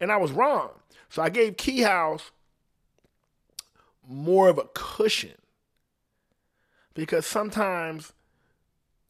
[0.00, 0.70] And I was wrong.
[1.08, 2.30] So I gave Key House
[4.06, 5.34] more of a cushion.
[6.94, 8.12] Because sometimes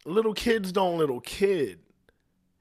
[0.04, 1.80] little kids don't little kid,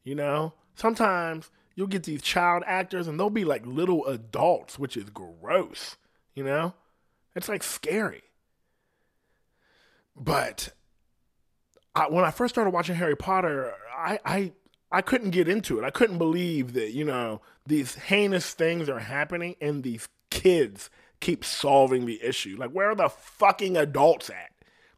[0.03, 0.53] you know?
[0.75, 5.97] Sometimes you'll get these child actors and they'll be like little adults, which is gross,
[6.33, 6.73] you know?
[7.35, 8.23] It's like scary.
[10.15, 10.73] But
[11.95, 14.51] I, when I first started watching Harry Potter, I, I
[14.91, 15.85] I couldn't get into it.
[15.85, 21.45] I couldn't believe that, you know, these heinous things are happening and these kids keep
[21.45, 22.55] solving the issue.
[22.57, 24.51] Like, where are the fucking adults at?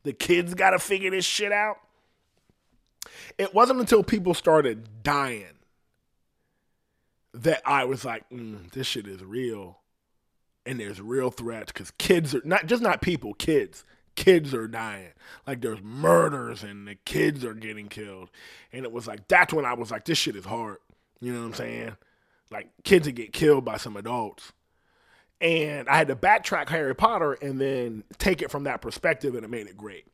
[0.04, 1.78] The kids got to figure this shit out.
[3.38, 5.58] It wasn't until people started dying
[7.34, 9.80] that I was like, mm, this shit is real.
[10.66, 13.84] And there's real threats because kids are not just not people, kids.
[14.16, 15.14] Kids are dying.
[15.48, 18.30] Like there's murders and the kids are getting killed.
[18.72, 20.78] And it was like, that's when I was like, this shit is hard.
[21.20, 21.98] You know what I'm saying?
[22.50, 24.52] Like kids that get killed by some adults
[25.42, 29.44] and I had to backtrack Harry Potter and then take it from that perspective, and
[29.44, 30.06] it made it great.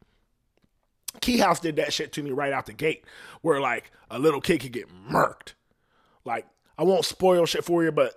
[1.20, 3.04] Key House did that shit to me right out the gate,
[3.42, 5.54] where like a little kid could get murked.
[6.24, 8.14] Like I won't spoil shit for you, but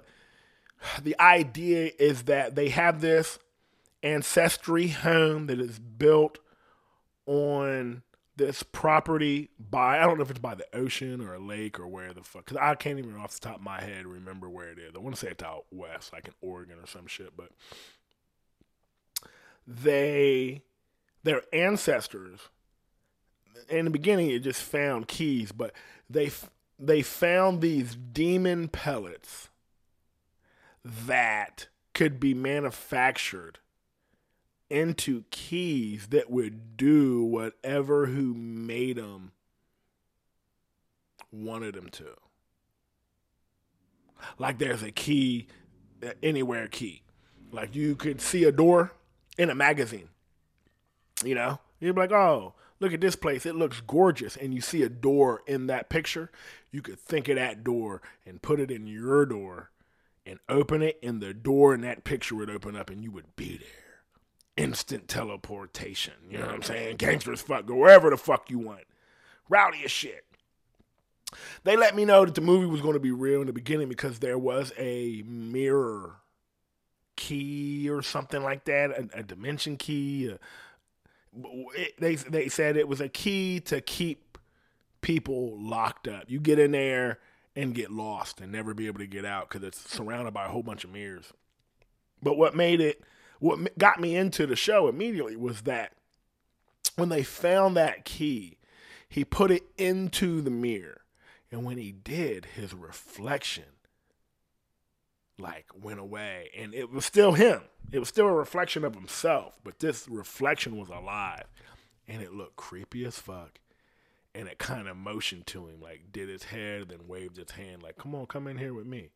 [1.02, 3.38] the idea is that they have this
[4.02, 6.38] ancestry home that is built
[7.26, 8.02] on
[8.36, 11.86] this property by I don't know if it's by the ocean or a lake or
[11.86, 14.70] where the fuck because I can't even off the top of my head remember where
[14.70, 14.92] it is.
[14.94, 17.50] I want to say it's out west, like in Oregon or some shit, but
[19.66, 20.62] they
[21.22, 22.48] their ancestors
[23.68, 25.72] in the beginning it just found keys, but
[26.08, 26.30] they
[26.78, 29.50] they found these demon pellets
[30.82, 33.58] that could be manufactured
[34.70, 39.32] into keys that would do whatever who made them
[41.32, 42.06] wanted them to.
[44.38, 45.48] Like there's a key,
[46.04, 47.02] uh, anywhere key.
[47.52, 48.92] Like you could see a door
[49.36, 50.08] in a magazine.
[51.24, 53.44] You know, you'd be like, oh, look at this place.
[53.44, 54.36] It looks gorgeous.
[54.36, 56.30] And you see a door in that picture.
[56.70, 59.70] You could think of that door and put it in your door
[60.26, 63.34] and open it, and the door in that picture would open up and you would
[63.36, 63.89] be there
[64.56, 66.14] instant teleportation.
[66.28, 66.96] You know what I'm saying?
[66.96, 68.84] Gangsters fuck, go wherever the fuck you want.
[69.48, 70.24] Rowdy as shit.
[71.64, 73.88] They let me know that the movie was going to be real in the beginning
[73.88, 76.16] because there was a mirror
[77.16, 80.34] key or something like that, a, a dimension key.
[81.34, 84.38] it, they they said it was a key to keep
[85.02, 86.24] people locked up.
[86.28, 87.18] You get in there
[87.54, 90.48] and get lost and never be able to get out because it's surrounded by a
[90.48, 91.32] whole bunch of mirrors.
[92.22, 93.02] But what made it
[93.40, 95.92] what got me into the show immediately was that
[96.96, 98.58] when they found that key,
[99.08, 101.00] he put it into the mirror.
[101.50, 103.64] And when he did, his reflection
[105.40, 106.50] like went away.
[106.56, 107.62] And it was still him.
[107.90, 111.44] It was still a reflection of himself, but this reflection was alive.
[112.06, 113.58] And it looked creepy as fuck.
[114.34, 117.82] And it kind of motioned to him, like did his head, then waved its hand,
[117.82, 119.10] like, come on, come in here with me.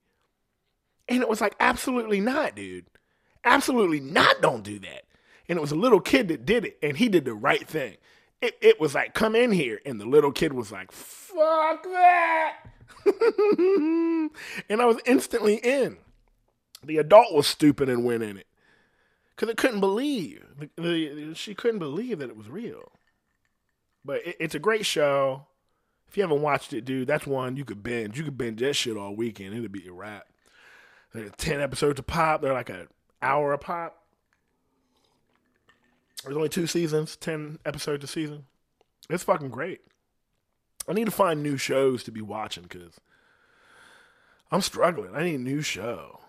[1.09, 2.87] And it was like, absolutely not, dude.
[3.45, 5.05] Absolutely not, don't do that.
[5.49, 7.97] And it was a little kid that did it, and he did the right thing.
[8.41, 9.81] It, it was like, come in here.
[9.85, 12.57] And the little kid was like, fuck that.
[13.07, 14.31] and
[14.81, 15.99] I was instantly in.
[16.83, 18.47] The adult was stupid and went in it
[19.35, 20.45] because it couldn't believe.
[20.59, 22.93] The, the, she couldn't believe that it was real.
[24.05, 25.47] But it, it's a great show.
[26.09, 28.19] If you haven't watched it, dude, that's one you could binge.
[28.19, 29.55] You could binge that shit all weekend.
[29.55, 30.27] It'll be a wrap.
[31.13, 32.43] There's ten episodes of pop.
[32.43, 32.89] They're like an
[33.25, 34.03] hour a pop.
[36.23, 38.45] There's only two seasons, ten episodes a season.
[39.11, 39.81] It's fucking great.
[40.89, 43.01] I need to find new shows to be watching because
[44.51, 45.15] I'm struggling.
[45.15, 46.21] I need a new show.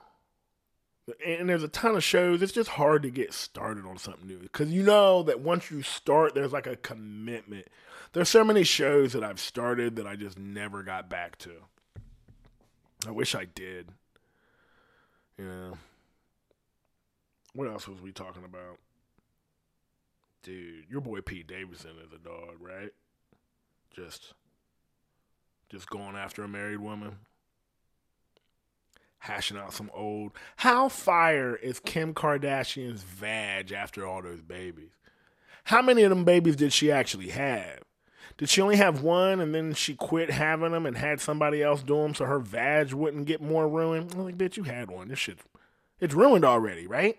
[1.25, 2.41] And there's a ton of shows.
[2.41, 5.84] It's just hard to get started on something new because you know that once you
[5.84, 7.67] start, there's like a commitment.
[8.13, 11.51] There's so many shows that I've started that I just never got back to.
[13.08, 13.89] I wish I did.
[15.38, 15.73] Yeah.
[17.55, 18.79] What else was we talking about?
[20.43, 22.91] Dude, your boy Pete Davidson is a dog, right?
[23.95, 24.33] Just
[25.69, 27.15] just going after a married woman.
[29.19, 30.33] Hashing out some old.
[30.57, 34.91] How fire is Kim Kardashian's vag after all those babies?
[35.63, 37.79] How many of them babies did she actually have?
[38.37, 41.81] Did she only have one and then she quit having them and had somebody else
[41.81, 44.11] do them so her vag wouldn't get more ruined?
[44.13, 45.07] I'm like, bitch, you had one.
[45.07, 45.39] This shit,
[46.01, 47.17] it's ruined already, right?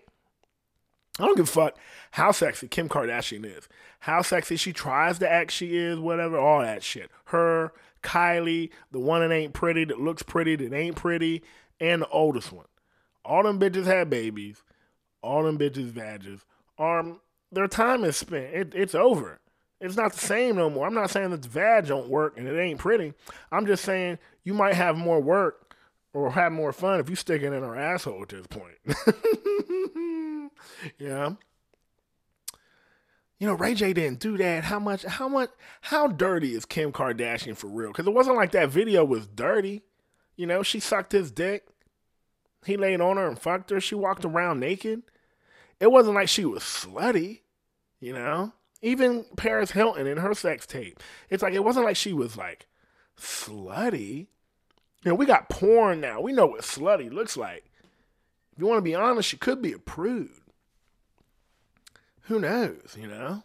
[1.18, 1.78] I don't give a fuck
[2.12, 3.68] how sexy Kim Kardashian is,
[4.00, 7.10] how sexy she tries to act she is, whatever, all that shit.
[7.26, 11.42] Her, Kylie, the one that ain't pretty, that looks pretty, that ain't pretty,
[11.80, 12.66] and the oldest one.
[13.24, 14.62] All them bitches had babies.
[15.22, 16.44] All them bitches vages.
[16.78, 18.54] Um, their time is spent.
[18.54, 19.40] It, it's over.
[19.80, 20.86] It's not the same no more.
[20.86, 23.12] I'm not saying that the don't work and it ain't pretty.
[23.52, 25.74] I'm just saying you might have more work
[26.14, 28.76] or have more fun if you stick it in her asshole at this point.
[30.98, 31.32] yeah.
[33.38, 34.64] You know, Ray J didn't do that.
[34.64, 35.50] How much, how much,
[35.82, 37.88] how dirty is Kim Kardashian for real?
[37.88, 39.82] Because it wasn't like that video was dirty.
[40.36, 41.66] You know, she sucked his dick.
[42.64, 43.80] He laid on her and fucked her.
[43.80, 45.02] She walked around naked.
[45.80, 47.40] It wasn't like she was slutty,
[48.00, 48.52] you know?
[48.80, 51.00] Even Paris Hilton in her sex tape.
[51.28, 52.66] It's like it wasn't like she was like
[53.18, 54.28] slutty.
[55.04, 56.20] You know, we got porn now.
[56.20, 57.70] We know what slutty looks like.
[58.52, 60.30] If you want to be honest, she could be a prude.
[62.26, 63.42] Who knows, you know?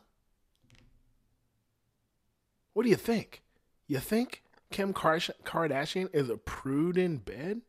[2.74, 3.42] What do you think?
[3.88, 7.62] You think Kim Kardashian is a prude in bed?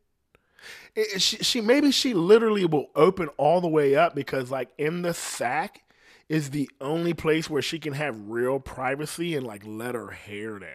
[1.17, 5.13] She, she maybe she literally will open all the way up because like in the
[5.13, 5.83] sack
[6.29, 10.57] is the only place where she can have real privacy and like let her hair
[10.57, 10.69] down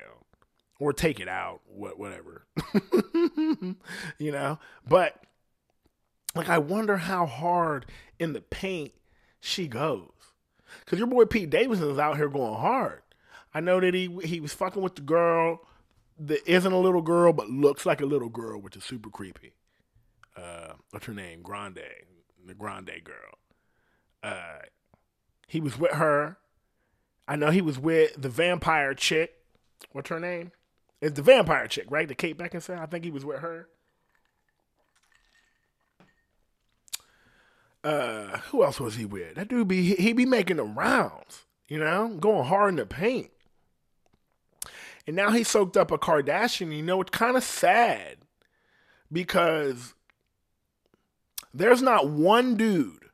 [0.78, 2.46] or take it out, what whatever.
[4.18, 4.58] you know?
[4.86, 5.20] But
[6.34, 7.86] like I wonder how hard
[8.18, 8.92] in the paint
[9.40, 10.10] she goes.
[10.86, 13.02] Cuz your boy Pete Davidson is out here going hard.
[13.54, 15.60] I know that he he was fucking with the girl
[16.18, 19.54] that isn't a little girl but looks like a little girl, which is super creepy.
[20.36, 21.42] Uh, what's her name?
[21.42, 21.80] Grande,
[22.46, 23.38] the Grande girl.
[24.22, 24.60] Uh,
[25.46, 26.38] he was with her.
[27.26, 29.32] I know he was with the vampire chick.
[29.92, 30.52] What's her name?
[31.00, 32.08] It's the vampire chick, right?
[32.08, 32.80] The Kate Beckinsale.
[32.80, 33.68] I think he was with her.
[37.88, 39.36] Uh, who else was he with?
[39.36, 43.30] That dude be he be making the rounds, you know, going hard in the paint.
[45.06, 46.76] And now he soaked up a Kardashian.
[46.76, 48.18] You know, it's kind of sad
[49.10, 49.94] because
[51.54, 53.06] there's not one dude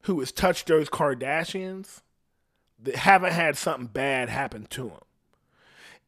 [0.00, 2.00] who has touched those Kardashians
[2.82, 5.00] that haven't had something bad happen to him.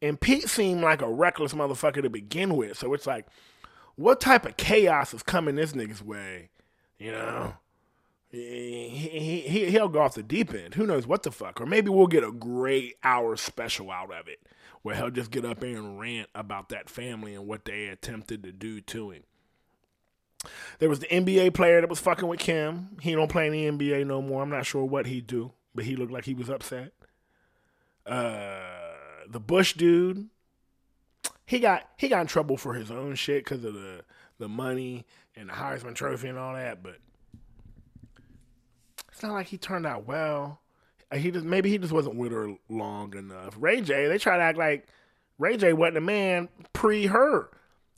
[0.02, 2.76] And Pete seemed like a reckless motherfucker to begin with.
[2.76, 3.28] So it's like,
[3.96, 6.50] what type of chaos is coming this nigga's way?
[6.98, 7.54] You know?
[8.30, 10.74] He, he, he, he'll go off the deep end.
[10.74, 11.60] Who knows what the fuck?
[11.60, 14.40] Or maybe we'll get a great hour special out of it
[14.82, 18.42] where he'll just get up there and rant about that family and what they attempted
[18.42, 19.22] to do to him.
[20.78, 22.96] There was the NBA player that was fucking with Kim.
[23.00, 24.42] He don't play in the NBA no more.
[24.42, 26.92] I'm not sure what he'd do, but he looked like he was upset.
[28.04, 28.60] Uh,
[29.28, 30.28] the Bush dude,
[31.46, 34.02] he got he got in trouble for his own shit because of the
[34.38, 35.04] the money
[35.36, 36.82] and the Heisman Trophy and all that.
[36.82, 36.96] But
[39.12, 40.60] it's not like he turned out well.
[41.10, 43.56] Uh, He just maybe he just wasn't with her long enough.
[43.58, 44.88] Ray J, they try to act like
[45.38, 47.50] Ray J wasn't a man pre her.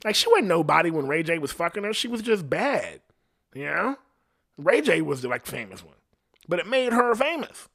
[0.05, 1.93] Like she wasn't nobody when Ray J was fucking her.
[1.93, 3.01] She was just bad.
[3.53, 3.95] You know?
[4.57, 5.95] Ray J was the like famous one.
[6.47, 7.67] But it made her famous.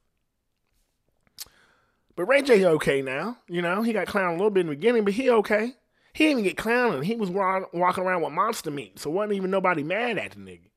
[2.22, 3.38] But Ray J okay now.
[3.48, 5.74] You know, he got clowned a little bit in the beginning, but he okay.
[6.12, 7.02] He didn't even get clowned.
[7.02, 10.38] He was wa- walking around with monster meat, so wasn't even nobody mad at the
[10.38, 10.68] nigga.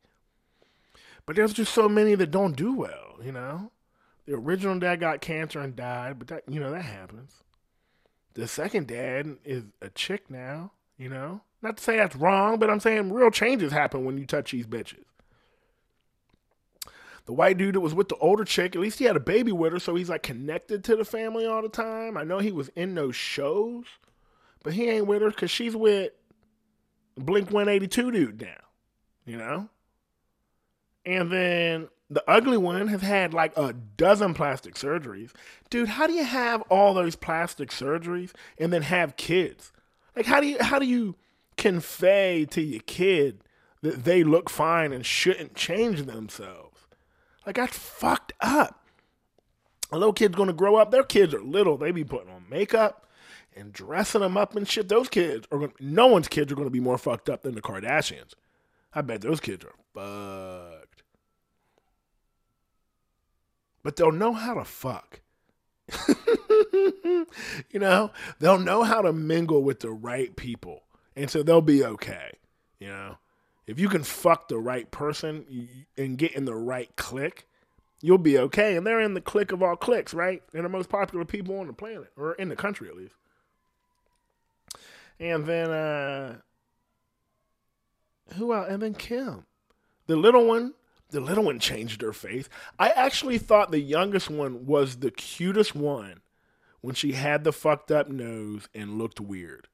[1.28, 3.72] But there's just so many that don't do well, you know?
[4.26, 7.44] The original dad got cancer and died, but that you know, that happens.
[8.34, 11.42] The second dad is a chick now, you know?
[11.62, 14.66] Not to say that's wrong, but I'm saying real changes happen when you touch these
[14.66, 15.04] bitches.
[17.26, 19.52] The white dude that was with the older chick, at least he had a baby
[19.52, 22.18] with her, so he's like connected to the family all the time.
[22.18, 23.86] I know he was in those shows,
[24.64, 26.12] but he ain't with her because she's with
[27.18, 28.58] Blink 182 dude now,
[29.26, 29.70] you know?
[31.06, 35.32] And then the ugly one has had like a dozen plastic surgeries.
[35.70, 39.72] Dude, how do you have all those plastic surgeries and then have kids?
[40.16, 41.16] Like how do you how do you
[41.58, 43.42] convey to your kid
[43.82, 46.65] that they look fine and shouldn't change themselves?
[47.46, 48.82] Like that's fucked up.
[49.92, 50.92] A little kid's gonna grow up.
[50.92, 51.78] Their kids are little.
[51.78, 53.08] They be putting on makeup
[53.56, 54.90] and dressing them up and shit.
[54.90, 55.74] Those kids are gonna.
[55.80, 58.34] No one's kids are gonna be more fucked up than the Kardashians.
[58.94, 61.04] I bet those kids are fucked.
[63.84, 65.22] But they'll know how to fuck.
[67.70, 70.84] you know, they'll know how to mingle with the right people,
[71.16, 72.38] and so they'll be okay.
[72.80, 73.18] You know,
[73.68, 77.48] if you can fuck the right person and get in the right clique,
[78.02, 78.76] you'll be okay.
[78.76, 80.44] And they're in the clique of all cliques, right?
[80.52, 83.16] They're the most popular people on the planet, or in the country at least.
[85.20, 86.36] And then uh
[88.34, 88.68] who else?
[88.70, 89.46] And then Kim.
[90.08, 90.74] The little one,
[91.12, 92.50] the little one changed her face.
[92.78, 96.22] I actually thought the youngest one was the cutest one
[96.82, 99.68] when she had the fucked up nose and looked weird.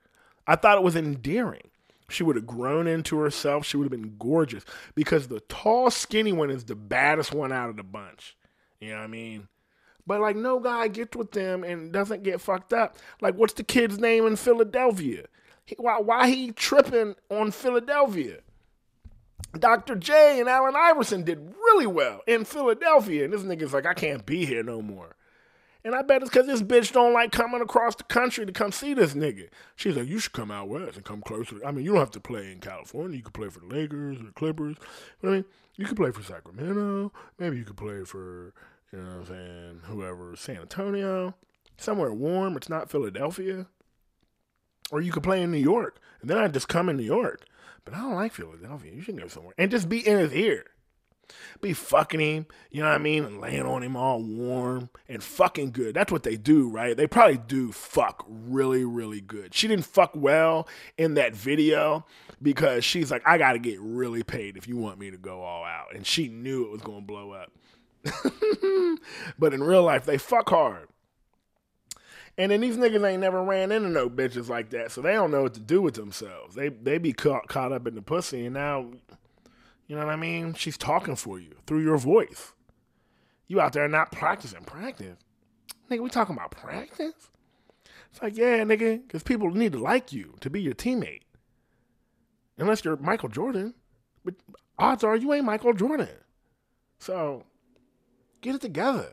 [0.48, 1.71] I thought it was endearing.
[2.12, 3.66] She would have grown into herself.
[3.66, 4.64] She would have been gorgeous
[4.96, 8.38] because the tall, skinny one is the baddest one out of the bunch.
[8.80, 9.48] You know what I mean?
[10.08, 12.98] But like, no guy gets with them and doesn't get fucked up.
[13.22, 15.26] Like, what's the kid's name in Philadelphia?
[15.66, 18.40] He, why, why he tripping on Philadelphia?
[19.58, 19.96] Dr.
[19.96, 24.26] J and Allen Iverson did really well in Philadelphia, and this nigga's like, I can't
[24.26, 25.16] be here no more.
[25.84, 28.72] And I bet it's because this bitch don't like coming across the country to come
[28.72, 29.50] see this nigga.
[29.76, 31.56] She's like, you should come out west and come closer.
[31.66, 33.18] I mean, you don't have to play in California.
[33.18, 34.78] You could play for the Lakers or the Clippers.
[35.24, 37.12] I mean, you could play for Sacramento.
[37.40, 38.54] Maybe you could play for,
[38.92, 41.34] you know what I'm saying, whoever, San Antonio.
[41.78, 42.58] Somewhere warm.
[42.58, 43.66] It's not Philadelphia.
[44.92, 46.00] Or you could play in New York.
[46.22, 47.46] And then I'd just come in New York.
[47.86, 48.94] But I don't like Philadelphia.
[48.94, 49.56] You should go somewhere.
[49.58, 50.66] And just be in his ear
[51.62, 55.24] be fucking him, you know what I mean, and laying on him all warm and
[55.24, 55.94] fucking good.
[55.94, 56.96] That's what they do, right?
[56.96, 59.54] They probably do fuck really, really good.
[59.54, 60.68] She didn't fuck well
[60.98, 62.06] in that video
[62.42, 65.64] because she's like, I gotta get really paid if you want me to go all
[65.64, 65.96] out.
[65.96, 67.52] And she knew it was gonna blow up.
[69.40, 70.88] but in real life, they fuck hard.
[72.38, 75.32] And then these niggas ain't never ran into no bitches like that, so they don't
[75.32, 76.56] know what to do with themselves.
[76.56, 78.92] They they be caught caught up in the pussy, and now
[79.92, 80.54] you know what I mean?
[80.54, 82.54] She's talking for you through your voice.
[83.50, 84.64] You out there not practicing.
[84.64, 85.18] Practice.
[85.90, 87.12] Nigga, we talking about practice?
[88.10, 91.24] It's like, yeah, nigga, because people need to like you to be your teammate.
[92.58, 93.74] Unless you're Michael Jordan.
[94.24, 94.36] But
[94.80, 96.08] odds are you ain't Michael Jordan.
[96.98, 97.44] So
[98.40, 99.10] get it together.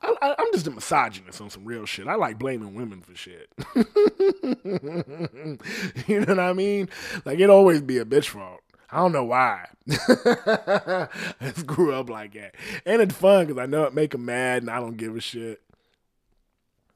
[0.00, 2.06] I, I'm just a misogynist on some real shit.
[2.06, 3.48] I like blaming women for shit.
[6.06, 6.88] you know what I mean?
[7.24, 8.60] Like it always be a bitch fault.
[8.96, 9.66] I don't know why.
[9.90, 11.08] I
[11.42, 12.54] just grew up like that.
[12.86, 15.20] And it's fun because I know it make them mad and I don't give a
[15.20, 15.60] shit.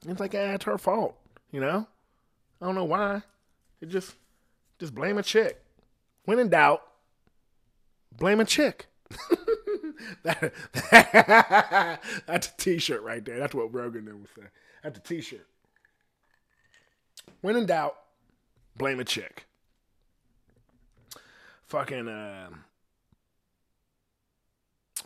[0.07, 1.15] It's like, ah, it's her fault.
[1.51, 1.85] You know?
[2.59, 3.21] I don't know why.
[3.81, 4.15] It just,
[4.79, 5.63] just blame a chick.
[6.25, 6.81] When in doubt,
[8.17, 8.87] blame a chick.
[10.23, 10.53] that,
[12.25, 13.37] that's a t-shirt right there.
[13.37, 14.49] That's what Rogan was saying.
[14.81, 15.45] That's a t-shirt.
[17.41, 17.95] When in doubt,
[18.75, 19.45] blame a chick
[21.71, 22.49] fucking uh,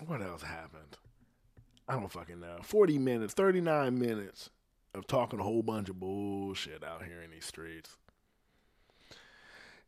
[0.08, 0.98] what else happened?
[1.88, 2.58] I don't fucking know.
[2.64, 4.50] 40 minutes, 39 minutes
[4.96, 7.98] of talking a whole bunch of bullshit out here in these streets.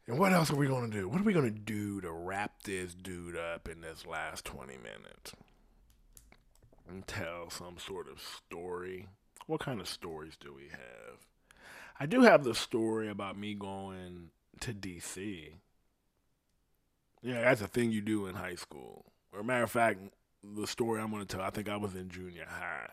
[0.06, 1.10] And what else are we going to do?
[1.10, 4.78] What are we going to do to wrap this dude up in this last 20
[4.78, 5.34] minutes?
[6.88, 9.08] And tell some sort of story.
[9.48, 11.26] What kind of stories do we have?
[12.00, 15.54] I do have the story about me going to DC.
[17.22, 19.06] Yeah, that's a thing you do in high school.
[19.34, 20.00] Or matter of fact,
[20.44, 21.46] the story I'm going to tell.
[21.46, 22.90] I think I was in junior high.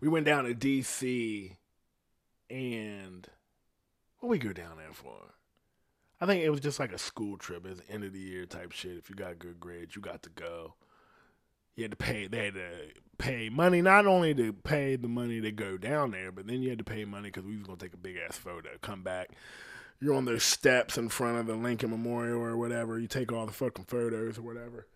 [0.00, 1.56] We went down to D.C.
[2.50, 3.28] and
[4.18, 5.34] what we go down there for?
[6.20, 7.66] I think it was just like a school trip.
[7.66, 8.96] It's end of the year type shit.
[8.96, 10.74] If you got good grades, you got to go.
[11.74, 12.26] You had to pay.
[12.26, 12.70] They had to
[13.18, 16.68] pay money not only to pay the money to go down there, but then you
[16.68, 18.70] had to pay money because we was gonna take a big ass photo.
[18.80, 19.30] Come back,
[20.02, 22.98] you're on those steps in front of the Lincoln Memorial or whatever.
[22.98, 24.88] You take all the fucking photos or whatever.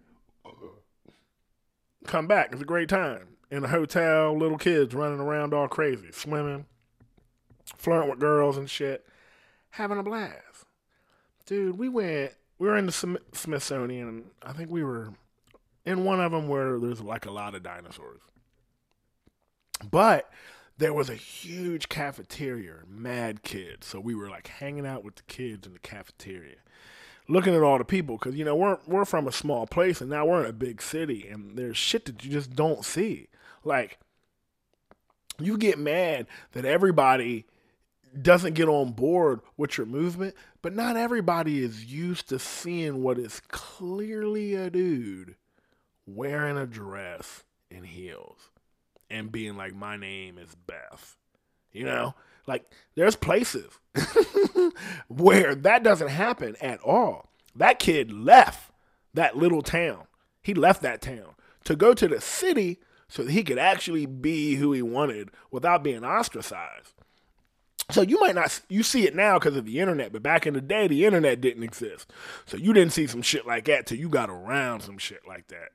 [2.07, 2.51] Come back.
[2.51, 4.37] It's a great time in a hotel.
[4.37, 6.67] Little kids running around all crazy, swimming,
[7.77, 9.07] flirting with girls and shit,
[9.71, 10.65] having a blast.
[11.47, 12.33] Dude, we went.
[12.59, 14.25] We were in the Smithsonian.
[14.43, 15.13] I think we were
[15.85, 18.23] in one of them where there's like a lot of dinosaurs.
[19.89, 20.29] But
[20.79, 23.87] there was a huge cafeteria, mad kids.
[23.87, 26.57] So we were like hanging out with the kids in the cafeteria,
[27.29, 30.11] looking at all the people because you know we're we're from a small place and
[30.11, 33.29] now we're in a big city and there's shit that you just don't see.
[33.65, 33.99] Like
[35.39, 37.47] you get mad that everybody
[38.21, 43.19] doesn't get on board with your movement, but not everybody is used to seeing what
[43.19, 45.37] is clearly a dude
[46.07, 48.51] wearing a dress and heels
[49.11, 51.17] and being like, my name is Beth.
[51.73, 52.15] You know,
[52.47, 53.71] like there's places
[55.09, 57.31] where that doesn't happen at all.
[57.55, 58.71] That kid left
[59.15, 60.07] that little town.
[60.43, 61.35] He left that town
[61.65, 62.79] to go to the city
[63.09, 66.95] so that he could actually be who he wanted without being ostracized.
[67.91, 70.55] So you might not you see it now because of the internet, but back in
[70.55, 72.13] the day, the internet didn't exist.
[72.45, 75.47] So you didn't see some shit like that till you got around some shit like
[75.49, 75.71] that.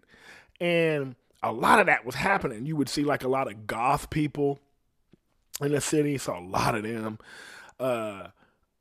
[0.60, 2.66] And a lot of that was happening.
[2.66, 4.60] You would see like a lot of goth people
[5.62, 6.18] in the city.
[6.18, 7.20] Saw a lot of them.
[7.80, 8.28] Uh,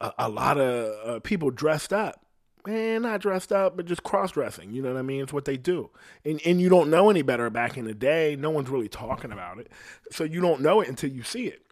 [0.01, 2.27] a, a, lot of uh, people dressed up.
[2.67, 4.71] And not dressed up, but just cross dressing.
[4.71, 5.23] You know what I mean?
[5.23, 5.89] It's what they do.
[6.27, 8.37] And and you don't know any better back in the day.
[8.39, 9.73] No one's really talking about it.
[10.11, 11.63] So you don't know it until you see it.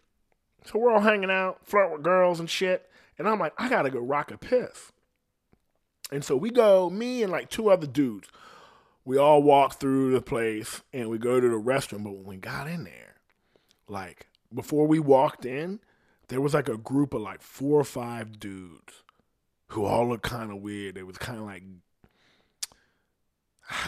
[0.65, 2.89] So we're all hanging out, flirt with girls and shit.
[3.19, 4.91] And I'm like, I gotta go rock a piss.
[6.11, 8.27] And so we go, me and like two other dudes
[9.09, 12.03] we all walk through the place and we go to the restroom.
[12.03, 13.15] But when we got in there,
[13.87, 15.79] like before we walked in,
[16.27, 19.01] there was like a group of like four or five dudes
[19.69, 20.95] who all looked kind of weird.
[20.95, 21.63] It was kind of like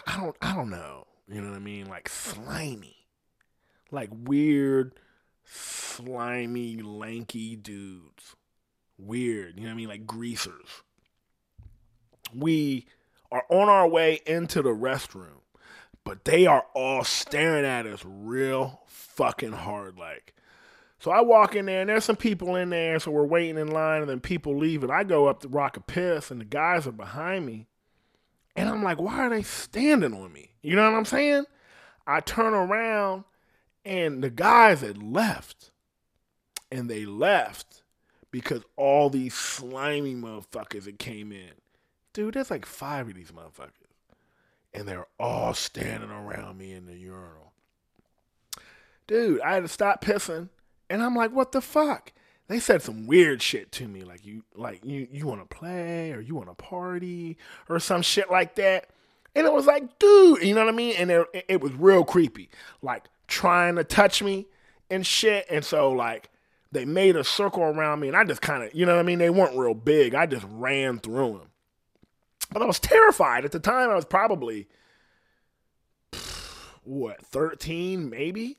[0.07, 1.05] I don't I don't know.
[1.27, 1.87] You know what I mean?
[1.87, 3.05] Like slimy.
[3.91, 4.95] Like weird,
[5.45, 8.35] slimy, lanky dudes.
[8.97, 9.59] Weird.
[9.59, 9.89] You know what I mean?
[9.89, 10.81] Like greasers.
[12.33, 12.87] We
[13.31, 15.41] are on our way into the restroom,
[16.03, 20.33] but they are all staring at us real fucking hard like.
[20.99, 23.71] So I walk in there and there's some people in there, so we're waiting in
[23.71, 26.45] line and then people leave and I go up to rock a piss and the
[26.45, 27.67] guys are behind me.
[28.55, 30.51] And I'm like, why are they standing on me?
[30.61, 31.45] You know what I'm saying?
[32.05, 33.23] I turn around
[33.85, 35.71] and the guys had left.
[36.71, 37.83] And they left
[38.31, 41.51] because all these slimy motherfuckers that came in
[42.13, 43.69] Dude, there's like five of these motherfuckers.
[44.73, 47.51] And they're all standing around me in the urinal.
[49.07, 50.49] Dude, I had to stop pissing.
[50.89, 52.13] And I'm like, what the fuck?
[52.47, 56.19] They said some weird shit to me, like you like you you wanna play or
[56.19, 57.37] you wanna party
[57.69, 58.89] or some shit like that.
[59.33, 60.95] And it was like, dude, you know what I mean?
[60.97, 62.49] And it, it was real creepy.
[62.81, 64.47] Like trying to touch me
[64.89, 65.45] and shit.
[65.49, 66.29] And so like
[66.73, 69.03] they made a circle around me and I just kind of, you know what I
[69.03, 69.19] mean?
[69.19, 70.13] They weren't real big.
[70.13, 71.50] I just ran through them.
[72.51, 73.45] But I was terrified.
[73.45, 74.67] At the time, I was probably,
[76.83, 78.57] what, 13 maybe?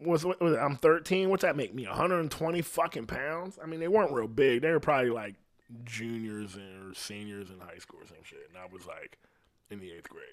[0.00, 1.28] Was, was I'm 13.
[1.28, 1.86] What's that make me?
[1.86, 3.58] 120 fucking pounds?
[3.62, 4.62] I mean, they weren't real big.
[4.62, 5.34] They were probably like
[5.84, 8.48] juniors or seniors in high school or some shit.
[8.48, 9.18] And I was like
[9.70, 10.24] in the eighth grade.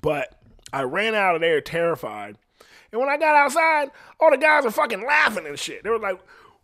[0.00, 0.40] But
[0.72, 2.36] I ran out of there terrified.
[2.90, 5.84] And when I got outside, all the guys were fucking laughing and shit.
[5.84, 6.18] They were like,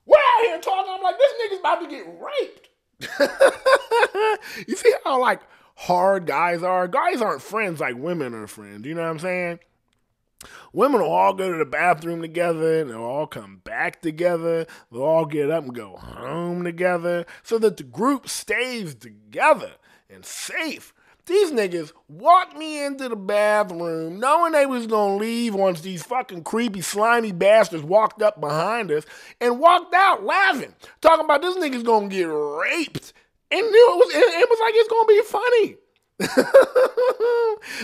[0.06, 0.92] we're out here talking.
[0.94, 2.68] I'm like, this nigga's about to get raped.
[4.66, 5.40] you see how like
[5.76, 6.88] hard guys are?
[6.88, 8.86] Guys aren't friends like women are friends.
[8.86, 9.58] You know what I'm saying?
[10.72, 14.66] Women will all go to the bathroom together and they'll all come back together.
[14.90, 19.72] They'll all get up and go home together so that the group stays together
[20.10, 20.92] and safe.
[21.26, 26.44] These niggas walked me into the bathroom knowing they was gonna leave once these fucking
[26.44, 29.04] creepy, slimy bastards walked up behind us
[29.40, 33.14] and walked out laughing, talking about this nigga's gonna get raped.
[33.50, 35.76] And knew it was, it was like it's gonna be funny.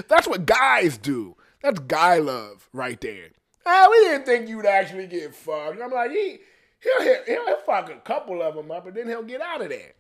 [0.09, 1.37] That's what guys do.
[1.63, 3.29] That's guy love right there.
[3.65, 5.81] Ah, we didn't think you'd actually get fucked.
[5.81, 6.39] I'm like, he,
[6.81, 9.69] he'll, hit, he'll fuck a couple of them up and then he'll get out of
[9.71, 9.93] there.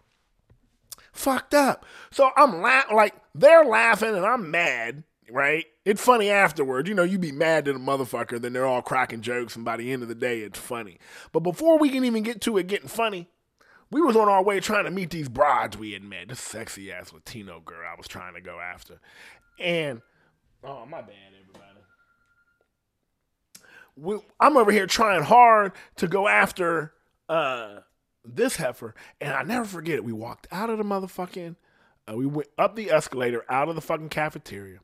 [1.20, 1.84] Fucked up.
[2.10, 5.66] So I'm la- like they're laughing and I'm mad, right?
[5.84, 6.88] It's funny afterwards.
[6.88, 9.76] You know, you be mad at a motherfucker, then they're all cracking jokes, and by
[9.76, 10.98] the end of the day, it's funny.
[11.32, 13.28] But before we can even get to it getting funny,
[13.90, 16.28] we was on our way trying to meet these brides we had met.
[16.28, 19.00] This sexy ass Latino girl I was trying to go after.
[19.58, 20.00] And
[20.62, 21.80] oh my bad, everybody.
[23.96, 26.92] We, I'm over here trying hard to go after
[27.28, 27.80] uh,
[28.24, 30.04] this heifer, and I never forget it.
[30.04, 31.56] We walked out of the motherfucking
[32.10, 34.78] uh, we went up the escalator out of the fucking cafeteria,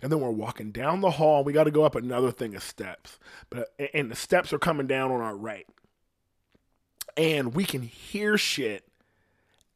[0.00, 1.44] and then we're walking down the hall.
[1.44, 3.18] We got to go up another thing of steps,
[3.50, 5.66] but and the steps are coming down on our right,
[7.16, 8.88] and we can hear shit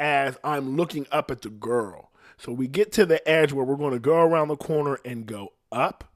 [0.00, 2.10] as I'm looking up at the girl.
[2.38, 5.26] So we get to the edge where we're going to go around the corner and
[5.26, 6.12] go up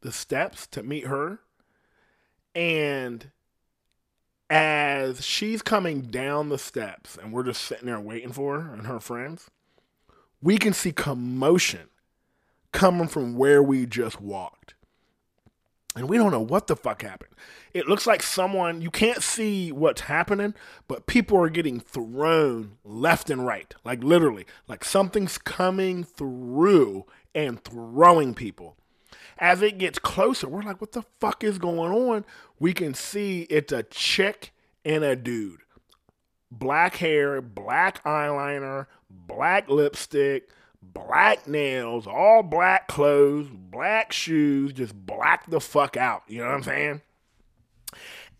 [0.00, 1.40] the steps to meet her,
[2.54, 3.30] and
[4.52, 8.86] as she's coming down the steps, and we're just sitting there waiting for her and
[8.86, 9.50] her friends
[10.42, 11.88] we can see commotion
[12.72, 14.74] coming from where we just walked.
[15.94, 17.34] And we don't know what the fuck happened.
[17.74, 20.54] It looks like someone, you can't see what's happening,
[20.88, 23.74] but people are getting thrown left and right.
[23.84, 28.76] Like literally, like something's coming through and throwing people.
[29.42, 32.24] As it gets closer, we're like, what the fuck is going on?
[32.60, 34.52] We can see it's a chick
[34.84, 35.62] and a dude.
[36.48, 40.48] Black hair, black eyeliner, black lipstick,
[40.80, 46.22] black nails, all black clothes, black shoes, just black the fuck out.
[46.28, 47.00] You know what I'm saying?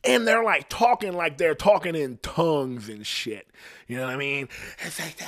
[0.04, 3.48] And they're like talking like they're talking in tongues and shit.
[3.86, 4.48] You know what I mean?
[4.88, 5.26] Satan,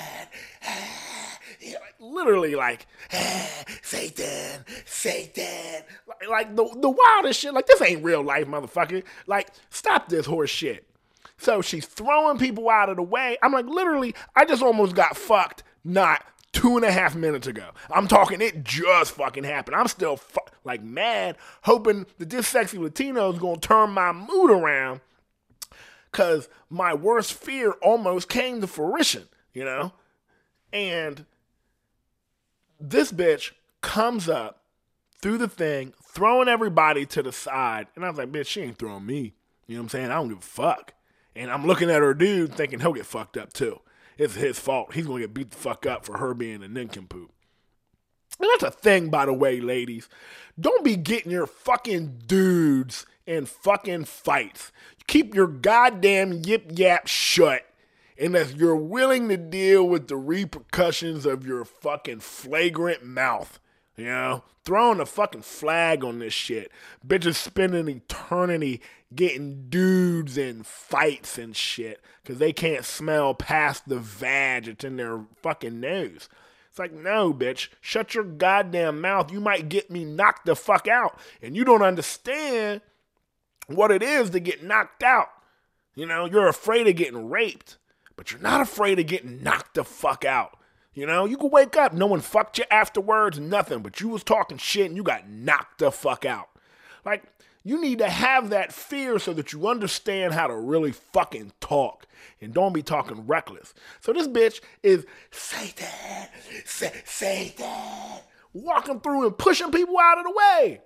[1.60, 2.86] you know, like, literally like
[3.82, 7.54] Satan, Satan, like, like the the wildest shit.
[7.54, 9.04] Like this ain't real life, motherfucker.
[9.26, 10.86] Like stop this horse shit.
[11.36, 13.36] So she's throwing people out of the way.
[13.42, 16.24] I'm like, literally, I just almost got fucked not
[16.54, 17.70] two and a half minutes ago.
[17.90, 19.76] I'm talking, it just fucking happened.
[19.76, 24.50] I'm still fu- like mad, hoping that this sexy Latino is gonna turn my mood
[24.50, 25.00] around.
[26.12, 29.92] Cause my worst fear almost came to fruition, you know?
[30.72, 31.26] And
[32.80, 33.50] this bitch
[33.80, 34.62] comes up
[35.20, 37.88] through the thing, throwing everybody to the side.
[37.96, 39.34] And I was like, bitch, she ain't throwing me.
[39.66, 40.10] You know what I'm saying?
[40.12, 40.94] I don't give a fuck.
[41.34, 43.80] And I'm looking at her dude thinking he'll get fucked up too.
[44.18, 44.94] It's his fault.
[44.94, 47.30] He's gonna get beat the fuck up for her being a nincompoop.
[48.40, 50.08] And that's a thing, by the way, ladies.
[50.58, 54.72] Don't be getting your fucking dudes in fucking fights.
[55.06, 57.66] Keep your goddamn yip yap shut
[58.18, 63.58] unless you're willing to deal with the repercussions of your fucking flagrant mouth.
[63.96, 66.72] You know, throwing a fucking flag on this shit.
[67.06, 68.80] Bitches spending eternity
[69.14, 74.96] getting dudes in fights and shit because they can't smell past the vag that's in
[74.96, 76.28] their fucking nose.
[76.70, 79.30] It's like, no, bitch, shut your goddamn mouth.
[79.30, 81.16] You might get me knocked the fuck out.
[81.40, 82.80] And you don't understand
[83.68, 85.28] what it is to get knocked out.
[85.94, 87.76] You know, you're afraid of getting raped,
[88.16, 90.58] but you're not afraid of getting knocked the fuck out.
[90.94, 94.22] You know, you could wake up, no one fucked you afterwards, nothing, but you was
[94.22, 96.48] talking shit and you got knocked the fuck out.
[97.04, 97.24] Like,
[97.64, 102.06] you need to have that fear so that you understand how to really fucking talk
[102.40, 103.74] and don't be talking reckless.
[104.00, 106.28] So this bitch is Satan,
[106.64, 108.20] Satan,
[108.52, 110.80] walking through and pushing people out of the way.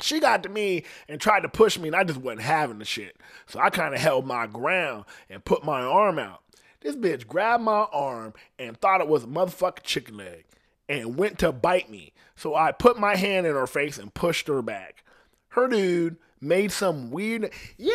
[0.00, 2.84] She got to me and tried to push me, and I just wasn't having the
[2.84, 3.16] shit.
[3.46, 6.41] So I kind of held my ground and put my arm out.
[6.82, 10.44] This bitch grabbed my arm and thought it was a motherfucking chicken leg
[10.88, 12.12] and went to bite me.
[12.34, 15.04] So I put my hand in her face and pushed her back.
[15.48, 17.92] Her dude made some weird, yeah,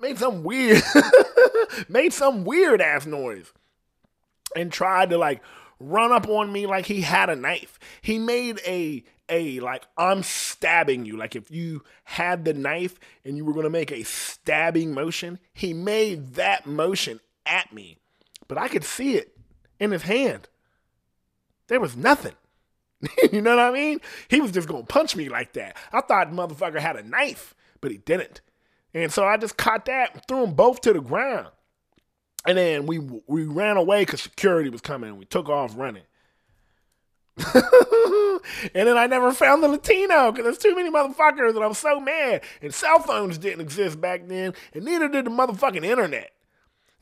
[0.00, 0.82] made some weird,
[1.88, 3.52] made some weird ass noise
[4.56, 5.42] and tried to like
[5.78, 7.78] run up on me like he had a knife.
[8.00, 11.16] He made a a like I'm stabbing you.
[11.16, 15.72] Like if you had the knife and you were gonna make a stabbing motion, he
[15.72, 17.98] made that motion at me.
[18.46, 19.36] But I could see it
[19.78, 20.48] in his hand.
[21.68, 22.34] There was nothing.
[23.32, 24.00] you know what I mean?
[24.28, 25.76] He was just gonna punch me like that.
[25.92, 28.40] I thought motherfucker had a knife, but he didn't.
[28.94, 31.48] And so I just caught that and threw them both to the ground.
[32.46, 36.04] And then we we ran away because security was coming and we took off running.
[37.54, 42.00] and then I never found the Latino because there's too many motherfuckers and I'm so
[42.00, 42.42] mad.
[42.60, 46.32] And cell phones didn't exist back then, and neither did the motherfucking internet.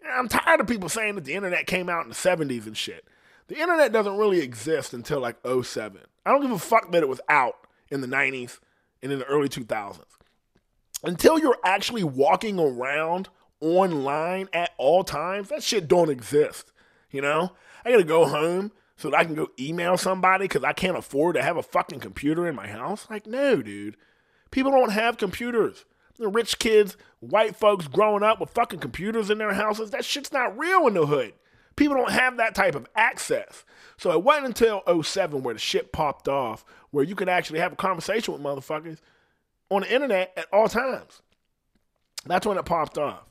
[0.09, 3.05] I'm tired of people saying that the internet came out in the 70s and shit.
[3.49, 6.01] The internet doesn't really exist until like 07.
[6.24, 7.57] I don't give a fuck that it was out
[7.91, 8.59] in the 90s
[9.03, 10.01] and in the early 2000s.
[11.03, 13.28] Until you're actually walking around
[13.61, 16.72] online at all times, that shit don't exist.
[17.11, 17.53] You know,
[17.84, 21.36] I gotta go home so that I can go email somebody because I can't afford
[21.36, 23.07] to have a fucking computer in my house.
[23.11, 23.97] Like, no, dude.
[24.51, 25.84] People don't have computers.
[26.18, 30.32] The rich kids, white folks growing up with fucking computers in their houses, that shit's
[30.32, 31.34] not real in the hood.
[31.76, 33.66] People don't have that type of access.
[33.99, 37.74] So it wasn't until 07 where the shit popped off, where you could actually have
[37.74, 38.99] a conversation with motherfuckers
[39.70, 41.20] on the internet at all times.
[42.24, 43.24] That's when it popped off.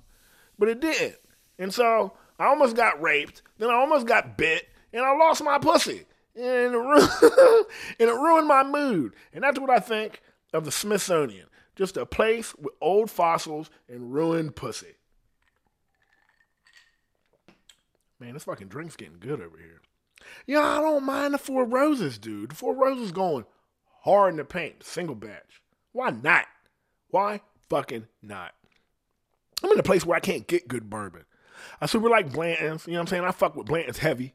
[0.60, 1.16] But it did.
[1.58, 5.60] And so I almost got raped, then I almost got bit, and I lost my
[5.60, 6.06] pussy.
[6.36, 7.10] And it, ruined,
[8.00, 9.14] and it ruined my mood.
[9.34, 10.22] And that's what I think
[10.54, 11.48] of the Smithsonian.
[11.76, 14.96] Just a place with old fossils and ruined pussy.
[18.20, 19.82] Man, this fucking drink's getting good over here.
[20.48, 22.52] Yeah, I don't mind the Four Roses, dude.
[22.52, 23.46] The Four Roses going
[24.02, 25.62] hard in the paint, single batch.
[25.92, 26.46] Why not?
[27.10, 28.54] Why fucking not?
[29.62, 31.26] I'm in a place where I can't get good bourbon.
[31.82, 33.24] I super like Blanton's, you know what I'm saying?
[33.26, 34.34] I fuck with Blanton's heavy.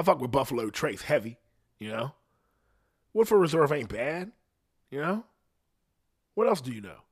[0.00, 1.36] I fuck with Buffalo Trace heavy,
[1.78, 2.14] you know?
[3.12, 4.32] Woodford Reserve ain't bad,
[4.90, 5.24] you know?
[6.34, 7.02] What else do you know?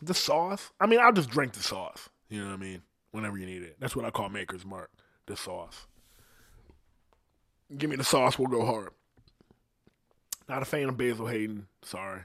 [0.00, 0.70] The sauce?
[0.80, 2.82] I mean, I'll just drink the sauce, you know what I mean?
[3.10, 3.76] Whenever you need it.
[3.80, 4.92] That's what I call Maker's Mark,
[5.26, 5.88] the sauce.
[7.76, 8.90] Give me the sauce, we'll go hard.
[10.48, 12.20] Not a fan of Basil Hayden, sorry.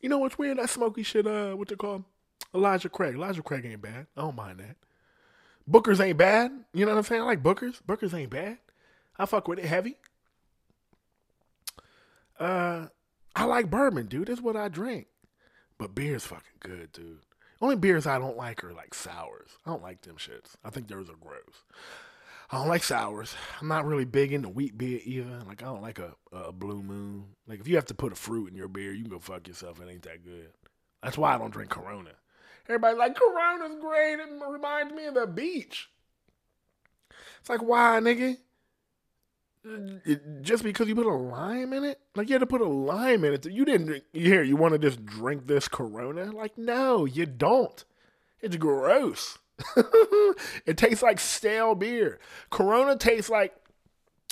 [0.00, 0.58] You know what's weird?
[0.58, 2.04] That smoky shit, uh, what they call
[2.54, 3.16] Elijah Craig.
[3.16, 4.06] Elijah Craig ain't bad.
[4.16, 4.76] I don't mind that.
[5.66, 6.52] Booker's ain't bad.
[6.72, 7.22] You know what I'm saying?
[7.22, 7.80] I like Booker's.
[7.86, 8.58] Booker's ain't bad.
[9.18, 9.96] I fuck with it heavy.
[12.38, 12.86] Uh,
[13.36, 14.28] I like bourbon, dude.
[14.28, 15.06] That's what I drink.
[15.78, 17.20] But beer's fucking good, dude.
[17.60, 19.50] Only beers I don't like are like sours.
[19.64, 20.54] I don't like them shits.
[20.64, 21.64] I think those are gross.
[22.50, 23.34] I don't like sours.
[23.60, 25.40] I'm not really big into wheat beer either.
[25.46, 27.24] Like I don't like a, a blue moon.
[27.46, 29.48] Like if you have to put a fruit in your beer, you can go fuck
[29.48, 29.80] yourself.
[29.80, 30.50] It ain't that good.
[31.02, 32.10] That's why I don't drink Corona.
[32.68, 34.14] Everybody's like Corona's great.
[34.14, 35.90] It reminds me of the beach.
[37.40, 38.38] It's like why, nigga?
[40.42, 43.24] just because you put a lime in it, like you had to put a lime
[43.24, 43.46] in it.
[43.46, 44.42] You didn't drink, here.
[44.42, 46.32] You want to just drink this Corona?
[46.32, 47.82] Like no, you don't.
[48.40, 49.38] It's gross.
[50.66, 52.18] it tastes like stale beer.
[52.50, 53.54] Corona tastes like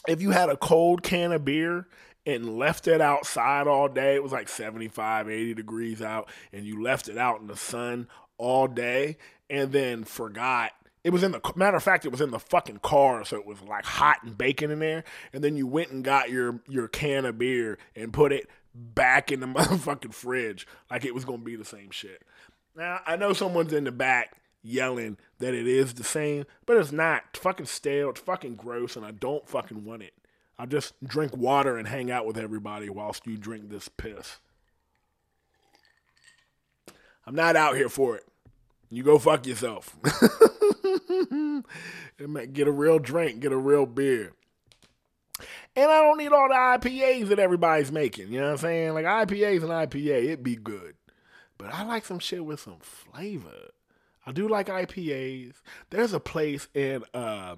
[0.06, 1.86] if you had a cold can of beer
[2.26, 4.14] and left it outside all day.
[4.14, 8.08] It was like 75, 80 degrees out, and you left it out in the sun
[8.38, 9.16] all day
[9.48, 10.72] and then forgot
[11.04, 13.46] it was in the matter of fact, it was in the fucking car, so it
[13.46, 15.04] was like hot and bacon in there.
[15.32, 19.32] And then you went and got your your can of beer and put it back
[19.32, 22.22] in the motherfucking fridge, like it was gonna be the same shit.
[22.76, 26.92] Now I know someone's in the back yelling that it is the same, but it's
[26.92, 27.24] not.
[27.30, 28.10] It's fucking stale.
[28.10, 30.14] It's fucking gross, and I don't fucking want it.
[30.56, 34.38] I'll just drink water and hang out with everybody whilst you drink this piss.
[37.26, 38.24] I'm not out here for it.
[38.90, 39.96] You go fuck yourself.
[42.52, 44.32] get a real drink, get a real beer.
[45.74, 48.30] And I don't need all the IPAs that everybody's making.
[48.30, 48.94] You know what I'm saying?
[48.94, 50.96] Like IPAs and IPA, it'd be good.
[51.56, 53.70] But I like some shit with some flavor.
[54.26, 55.54] I do like IPAs.
[55.90, 57.56] There's a place in uh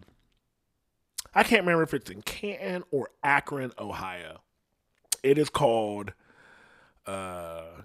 [1.34, 4.42] I can't remember if it's in Canton or Akron, Ohio.
[5.22, 6.12] It is called
[7.06, 7.82] uh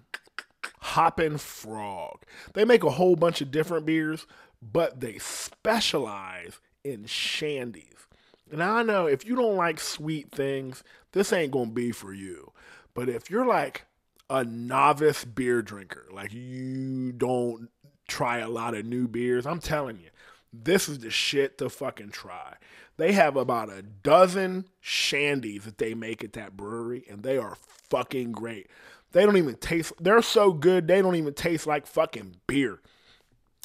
[0.90, 2.24] Hoppin' Frog.
[2.54, 4.26] They make a whole bunch of different beers,
[4.62, 8.08] but they specialize in shandies.
[8.52, 12.52] And I know if you don't like sweet things, this ain't gonna be for you.
[12.96, 13.86] But if you're like
[14.30, 17.70] a novice beer drinker, like you don't
[18.08, 20.10] try a lot of new beers, I'm telling you,
[20.52, 22.56] this is the shit to fucking try.
[22.98, 27.56] They have about a dozen shandies that they make at that brewery, and they are
[27.90, 28.68] fucking great.
[29.12, 32.80] They don't even taste, they're so good, they don't even taste like fucking beer.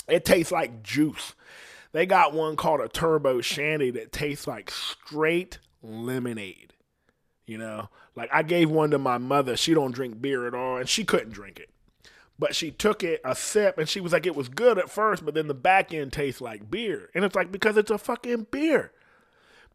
[0.08, 1.34] It tastes like juice.
[1.92, 6.72] They got one called a turbo shandy that tastes like straight lemonade.
[7.46, 9.56] You know, like I gave one to my mother.
[9.56, 11.70] She don't drink beer at all, and she couldn't drink it.
[12.38, 15.24] But she took it a sip, and she was like, it was good at first,
[15.24, 18.46] but then the back end tastes like beer, and it's like because it's a fucking
[18.50, 18.92] beer.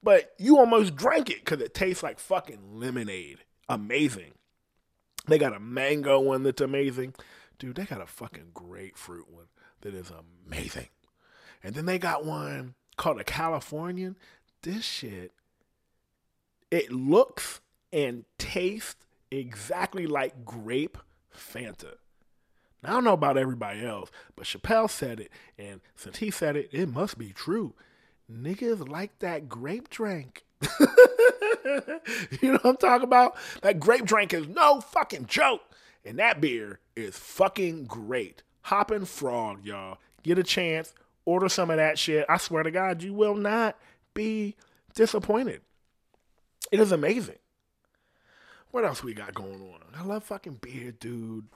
[0.01, 3.39] But you almost drank it because it tastes like fucking lemonade.
[3.67, 4.31] Amazing.
[5.29, 7.15] They got a mango one that's amazing.
[7.57, 9.47] Dude, they got a fucking grapefruit one
[9.81, 10.11] that is
[10.47, 10.89] amazing.
[11.63, 14.17] And then they got one called a Californian.
[14.61, 15.31] This shit,
[16.71, 17.61] it looks
[17.91, 20.97] and tastes exactly like grape
[21.35, 21.95] Fanta.
[22.81, 26.55] Now, I don't know about everybody else, but Chappelle said it, and since he said
[26.55, 27.73] it, it must be true.
[28.31, 30.45] Niggas like that grape drink.
[32.41, 33.35] you know what I'm talking about?
[33.61, 35.61] That grape drink is no fucking joke.
[36.05, 38.43] And that beer is fucking great.
[38.63, 39.97] Hoppin' Frog, y'all.
[40.23, 40.93] Get a chance,
[41.25, 42.25] order some of that shit.
[42.29, 43.77] I swear to God, you will not
[44.13, 44.55] be
[44.95, 45.61] disappointed.
[46.71, 47.37] It is amazing.
[48.71, 49.79] What else we got going on?
[49.97, 51.47] I love fucking beer, dude.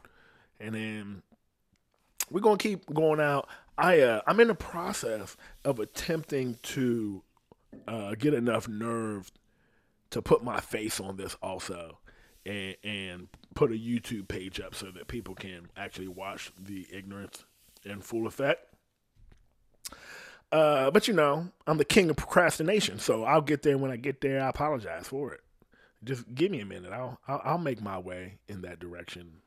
[0.60, 1.22] And then
[2.32, 3.48] we're gonna keep going out.
[3.78, 7.22] I uh, I'm in the process of attempting to
[7.88, 9.32] uh, get enough nerve
[10.12, 11.98] to put my face on this also,
[12.46, 17.46] and and put a YouTube page up so that people can actually watch the ignorance
[17.84, 18.74] in full effect.
[20.52, 23.96] Uh, but you know, I'm the king of procrastination, so I'll get there when I
[23.96, 24.44] get there.
[24.44, 25.42] I apologize for it.
[26.04, 26.92] Just give me a minute.
[26.92, 29.42] I'll I'll, I'll make my way in that direction.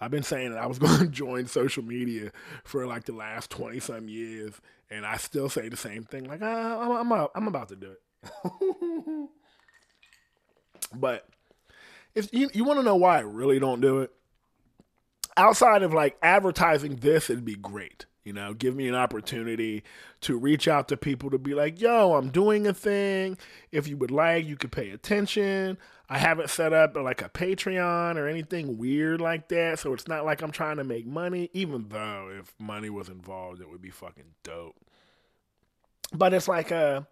[0.00, 2.32] I've been saying that I was going to join social media
[2.64, 4.54] for like the last twenty some years,
[4.90, 6.24] and I still say the same thing.
[6.24, 8.00] Like ah, I'm I'm, I'm about to do it.
[10.94, 11.26] but
[12.14, 14.10] if you you want to know why I really don't do it,
[15.36, 18.06] outside of like advertising this, it'd be great.
[18.24, 19.84] You know, give me an opportunity
[20.22, 23.36] to reach out to people to be like, yo, I'm doing a thing.
[23.70, 25.76] If you would like, you could pay attention.
[26.08, 29.78] I haven't set up like a Patreon or anything weird like that.
[29.78, 33.60] So it's not like I'm trying to make money, even though if money was involved,
[33.60, 34.76] it would be fucking dope.
[36.14, 37.02] But it's like, uh,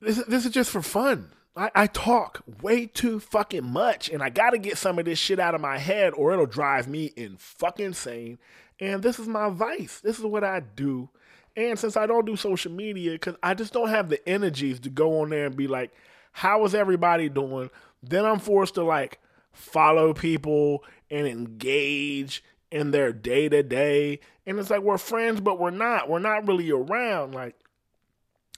[0.00, 1.30] this, this is just for fun.
[1.56, 5.40] I, I talk way too fucking much and I gotta get some of this shit
[5.40, 8.38] out of my head or it'll drive me in fucking insane
[8.80, 10.00] and this is my vice.
[10.00, 11.08] This is what I do.
[11.56, 14.90] And since I don't do social media, because I just don't have the energies to
[14.90, 15.90] go on there and be like,
[16.32, 17.70] how is everybody doing?
[18.02, 19.18] Then I'm forced to like
[19.52, 24.20] follow people and engage in their day to day.
[24.44, 26.08] And it's like we're friends, but we're not.
[26.10, 27.34] We're not really around.
[27.34, 27.56] Like,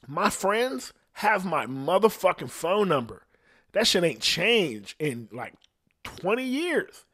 [0.06, 3.22] my friends have my motherfucking phone number.
[3.72, 5.54] That shit ain't changed in like
[6.02, 7.04] 20 years.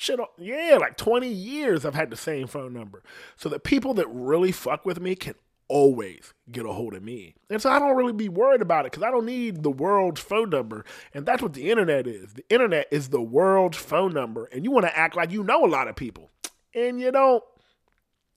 [0.00, 3.02] Shit, yeah, like 20 years I've had the same phone number.
[3.36, 5.34] So the people that really fuck with me can
[5.66, 7.34] always get a hold of me.
[7.50, 10.20] And so I don't really be worried about it because I don't need the world's
[10.20, 10.84] phone number.
[11.12, 12.34] And that's what the internet is.
[12.34, 14.44] The internet is the world's phone number.
[14.46, 16.30] And you want to act like you know a lot of people.
[16.74, 17.42] And you don't.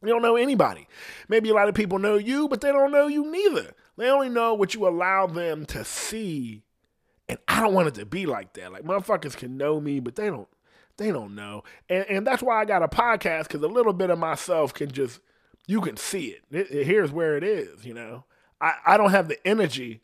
[0.02, 0.88] You don't know anybody.
[1.30, 3.76] Maybe a lot of people know you, but they don't know you neither.
[3.98, 6.64] They only know what you allow them to see.
[7.30, 8.72] And I don't want it to be like that.
[8.72, 10.48] Like motherfuckers can know me, but they don't
[11.02, 11.64] they don't know.
[11.90, 14.92] And, and that's why I got a podcast because a little bit of myself can
[14.92, 15.20] just,
[15.68, 16.44] you can see it.
[16.52, 18.26] it, it here's where it is, you know.
[18.60, 20.02] I, I don't have the energy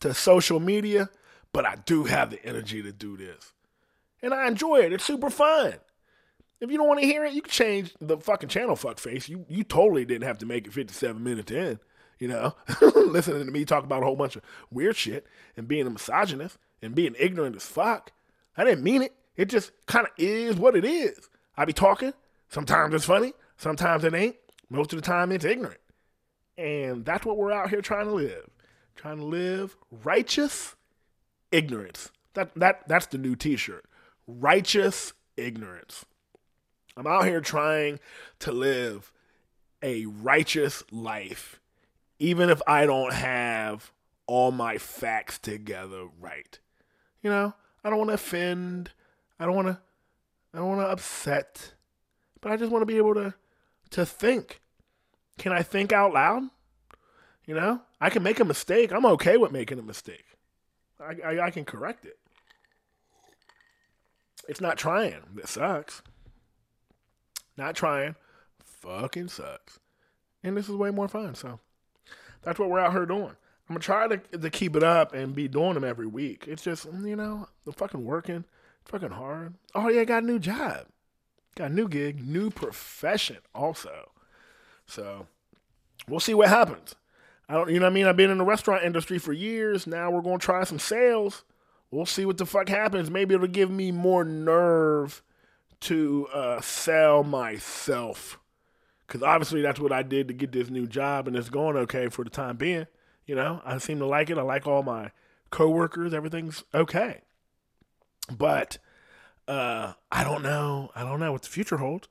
[0.00, 1.10] to social media,
[1.52, 3.52] but I do have the energy to do this.
[4.22, 4.92] And I enjoy it.
[4.92, 5.74] It's super fun.
[6.60, 9.28] If you don't want to hear it, you can change the fucking channel, fuck face.
[9.28, 11.80] You you totally didn't have to make it 57 minutes in,
[12.20, 12.54] you know,
[12.94, 15.26] listening to me talk about a whole bunch of weird shit
[15.56, 18.12] and being a misogynist and being ignorant as fuck.
[18.56, 19.12] I didn't mean it.
[19.36, 21.28] It just kind of is what it is.
[21.56, 22.12] I be talking.
[22.48, 23.32] Sometimes it's funny.
[23.56, 24.36] Sometimes it ain't.
[24.68, 25.80] Most of the time it's ignorant.
[26.58, 28.50] And that's what we're out here trying to live.
[28.94, 30.74] Trying to live righteous
[31.50, 32.10] ignorance.
[32.34, 33.84] That that that's the new t-shirt.
[34.26, 36.04] Righteous ignorance.
[36.96, 38.00] I'm out here trying
[38.40, 39.12] to live
[39.82, 41.58] a righteous life
[42.22, 43.90] even if I don't have
[44.28, 46.56] all my facts together right.
[47.20, 48.92] You know, I don't want to offend.
[49.42, 49.78] I don't want to
[50.54, 51.72] I don't want to upset,
[52.40, 53.34] but I just want to be able to
[53.90, 54.60] to think.
[55.36, 56.44] Can I think out loud?
[57.44, 58.92] You know, I can make a mistake.
[58.92, 60.24] I'm okay with making a mistake.
[61.00, 62.18] I, I, I can correct it.
[64.48, 66.02] It's not trying that sucks.
[67.56, 68.14] Not trying
[68.64, 69.80] fucking sucks.
[70.44, 71.34] And this is way more fun.
[71.34, 71.58] So
[72.42, 73.34] that's what we're out here doing.
[73.68, 76.44] I'm gonna try to to keep it up and be doing them every week.
[76.46, 78.44] It's just you know the fucking working
[78.84, 79.54] fucking hard.
[79.74, 80.86] Oh yeah, got a new job,
[81.54, 84.10] got a new gig, new profession also.
[84.86, 85.26] So
[86.08, 86.94] we'll see what happens.
[87.48, 88.06] I don't, you know what I mean?
[88.06, 89.86] I've been in the restaurant industry for years.
[89.86, 91.44] Now we're gonna try some sales.
[91.90, 93.10] We'll see what the fuck happens.
[93.10, 95.22] Maybe it'll give me more nerve
[95.80, 98.38] to uh, sell myself.
[99.06, 102.08] Because obviously that's what I did to get this new job, and it's going okay
[102.08, 102.86] for the time being.
[103.26, 104.38] You know, I seem to like it.
[104.38, 105.10] I like all my
[105.50, 106.14] coworkers.
[106.14, 107.20] Everything's okay.
[108.30, 108.78] But
[109.48, 110.90] uh, I don't know.
[110.94, 112.08] I don't know what the future holds.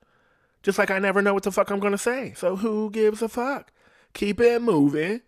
[0.63, 2.33] Just like I never know what the fuck I'm gonna say.
[2.35, 3.71] So who gives a fuck?
[4.13, 5.21] Keep it moving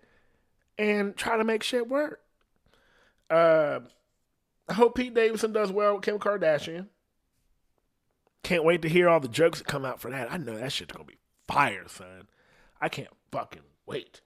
[0.77, 2.21] and try to make shit work.
[3.29, 3.79] Uh,
[4.67, 6.87] I hope Pete Davidson does well with Kim Kardashian.
[8.43, 10.31] Can't wait to hear all the jokes that come out for that.
[10.31, 11.17] I know that shit's gonna be
[11.47, 12.27] fire, son.
[12.79, 14.21] I can't fucking wait.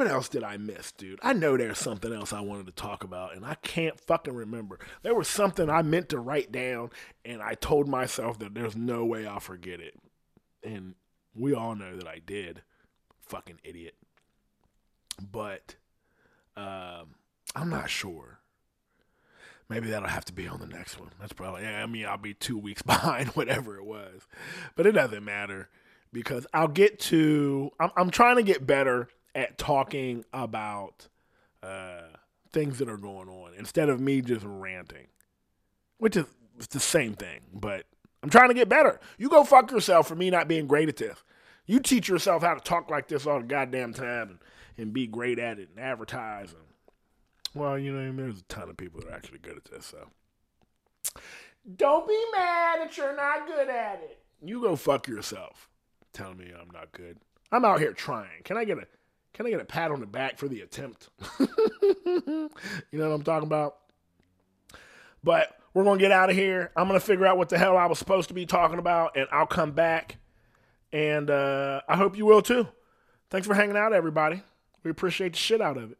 [0.00, 1.18] What else did I miss, dude?
[1.22, 4.78] I know there's something else I wanted to talk about, and I can't fucking remember.
[5.02, 6.88] There was something I meant to write down,
[7.22, 10.00] and I told myself that there's no way I'll forget it.
[10.64, 10.94] And
[11.34, 12.62] We all know that I did.
[13.28, 13.94] Fucking idiot.
[15.20, 15.74] But
[16.56, 17.16] um,
[17.54, 18.38] I'm not sure.
[19.68, 21.10] Maybe that'll have to be on the next one.
[21.20, 24.26] That's probably, I mean, I'll be two weeks behind, whatever it was.
[24.76, 25.68] But it doesn't matter
[26.10, 31.08] because I'll get to, I'm, I'm trying to get better at talking about
[31.62, 32.02] uh,
[32.52, 35.06] things that are going on instead of me just ranting,
[35.98, 36.26] which is
[36.70, 37.86] the same thing, but
[38.22, 39.00] I'm trying to get better.
[39.18, 41.22] You go fuck yourself for me not being great at this.
[41.66, 44.38] You teach yourself how to talk like this all the goddamn time and,
[44.76, 46.62] and be great at it and advertise and
[47.54, 50.08] well, you know, there's a ton of people that are actually good at this, so.
[51.76, 54.18] Don't be mad that you're not good at it.
[54.42, 55.68] You go fuck yourself.
[56.12, 57.18] Telling me I'm not good.
[57.52, 58.42] I'm out here trying.
[58.44, 58.86] Can I get a
[59.32, 61.08] can I get a pat on the back for the attempt?
[61.40, 62.48] you
[62.92, 63.76] know what I'm talking about?
[65.22, 66.72] But we're gonna get out of here.
[66.76, 69.28] I'm gonna figure out what the hell I was supposed to be talking about, and
[69.30, 70.16] I'll come back.
[70.92, 72.66] And uh, I hope you will too.
[73.30, 74.42] Thanks for hanging out, everybody.
[74.82, 75.98] We appreciate the shit out of it.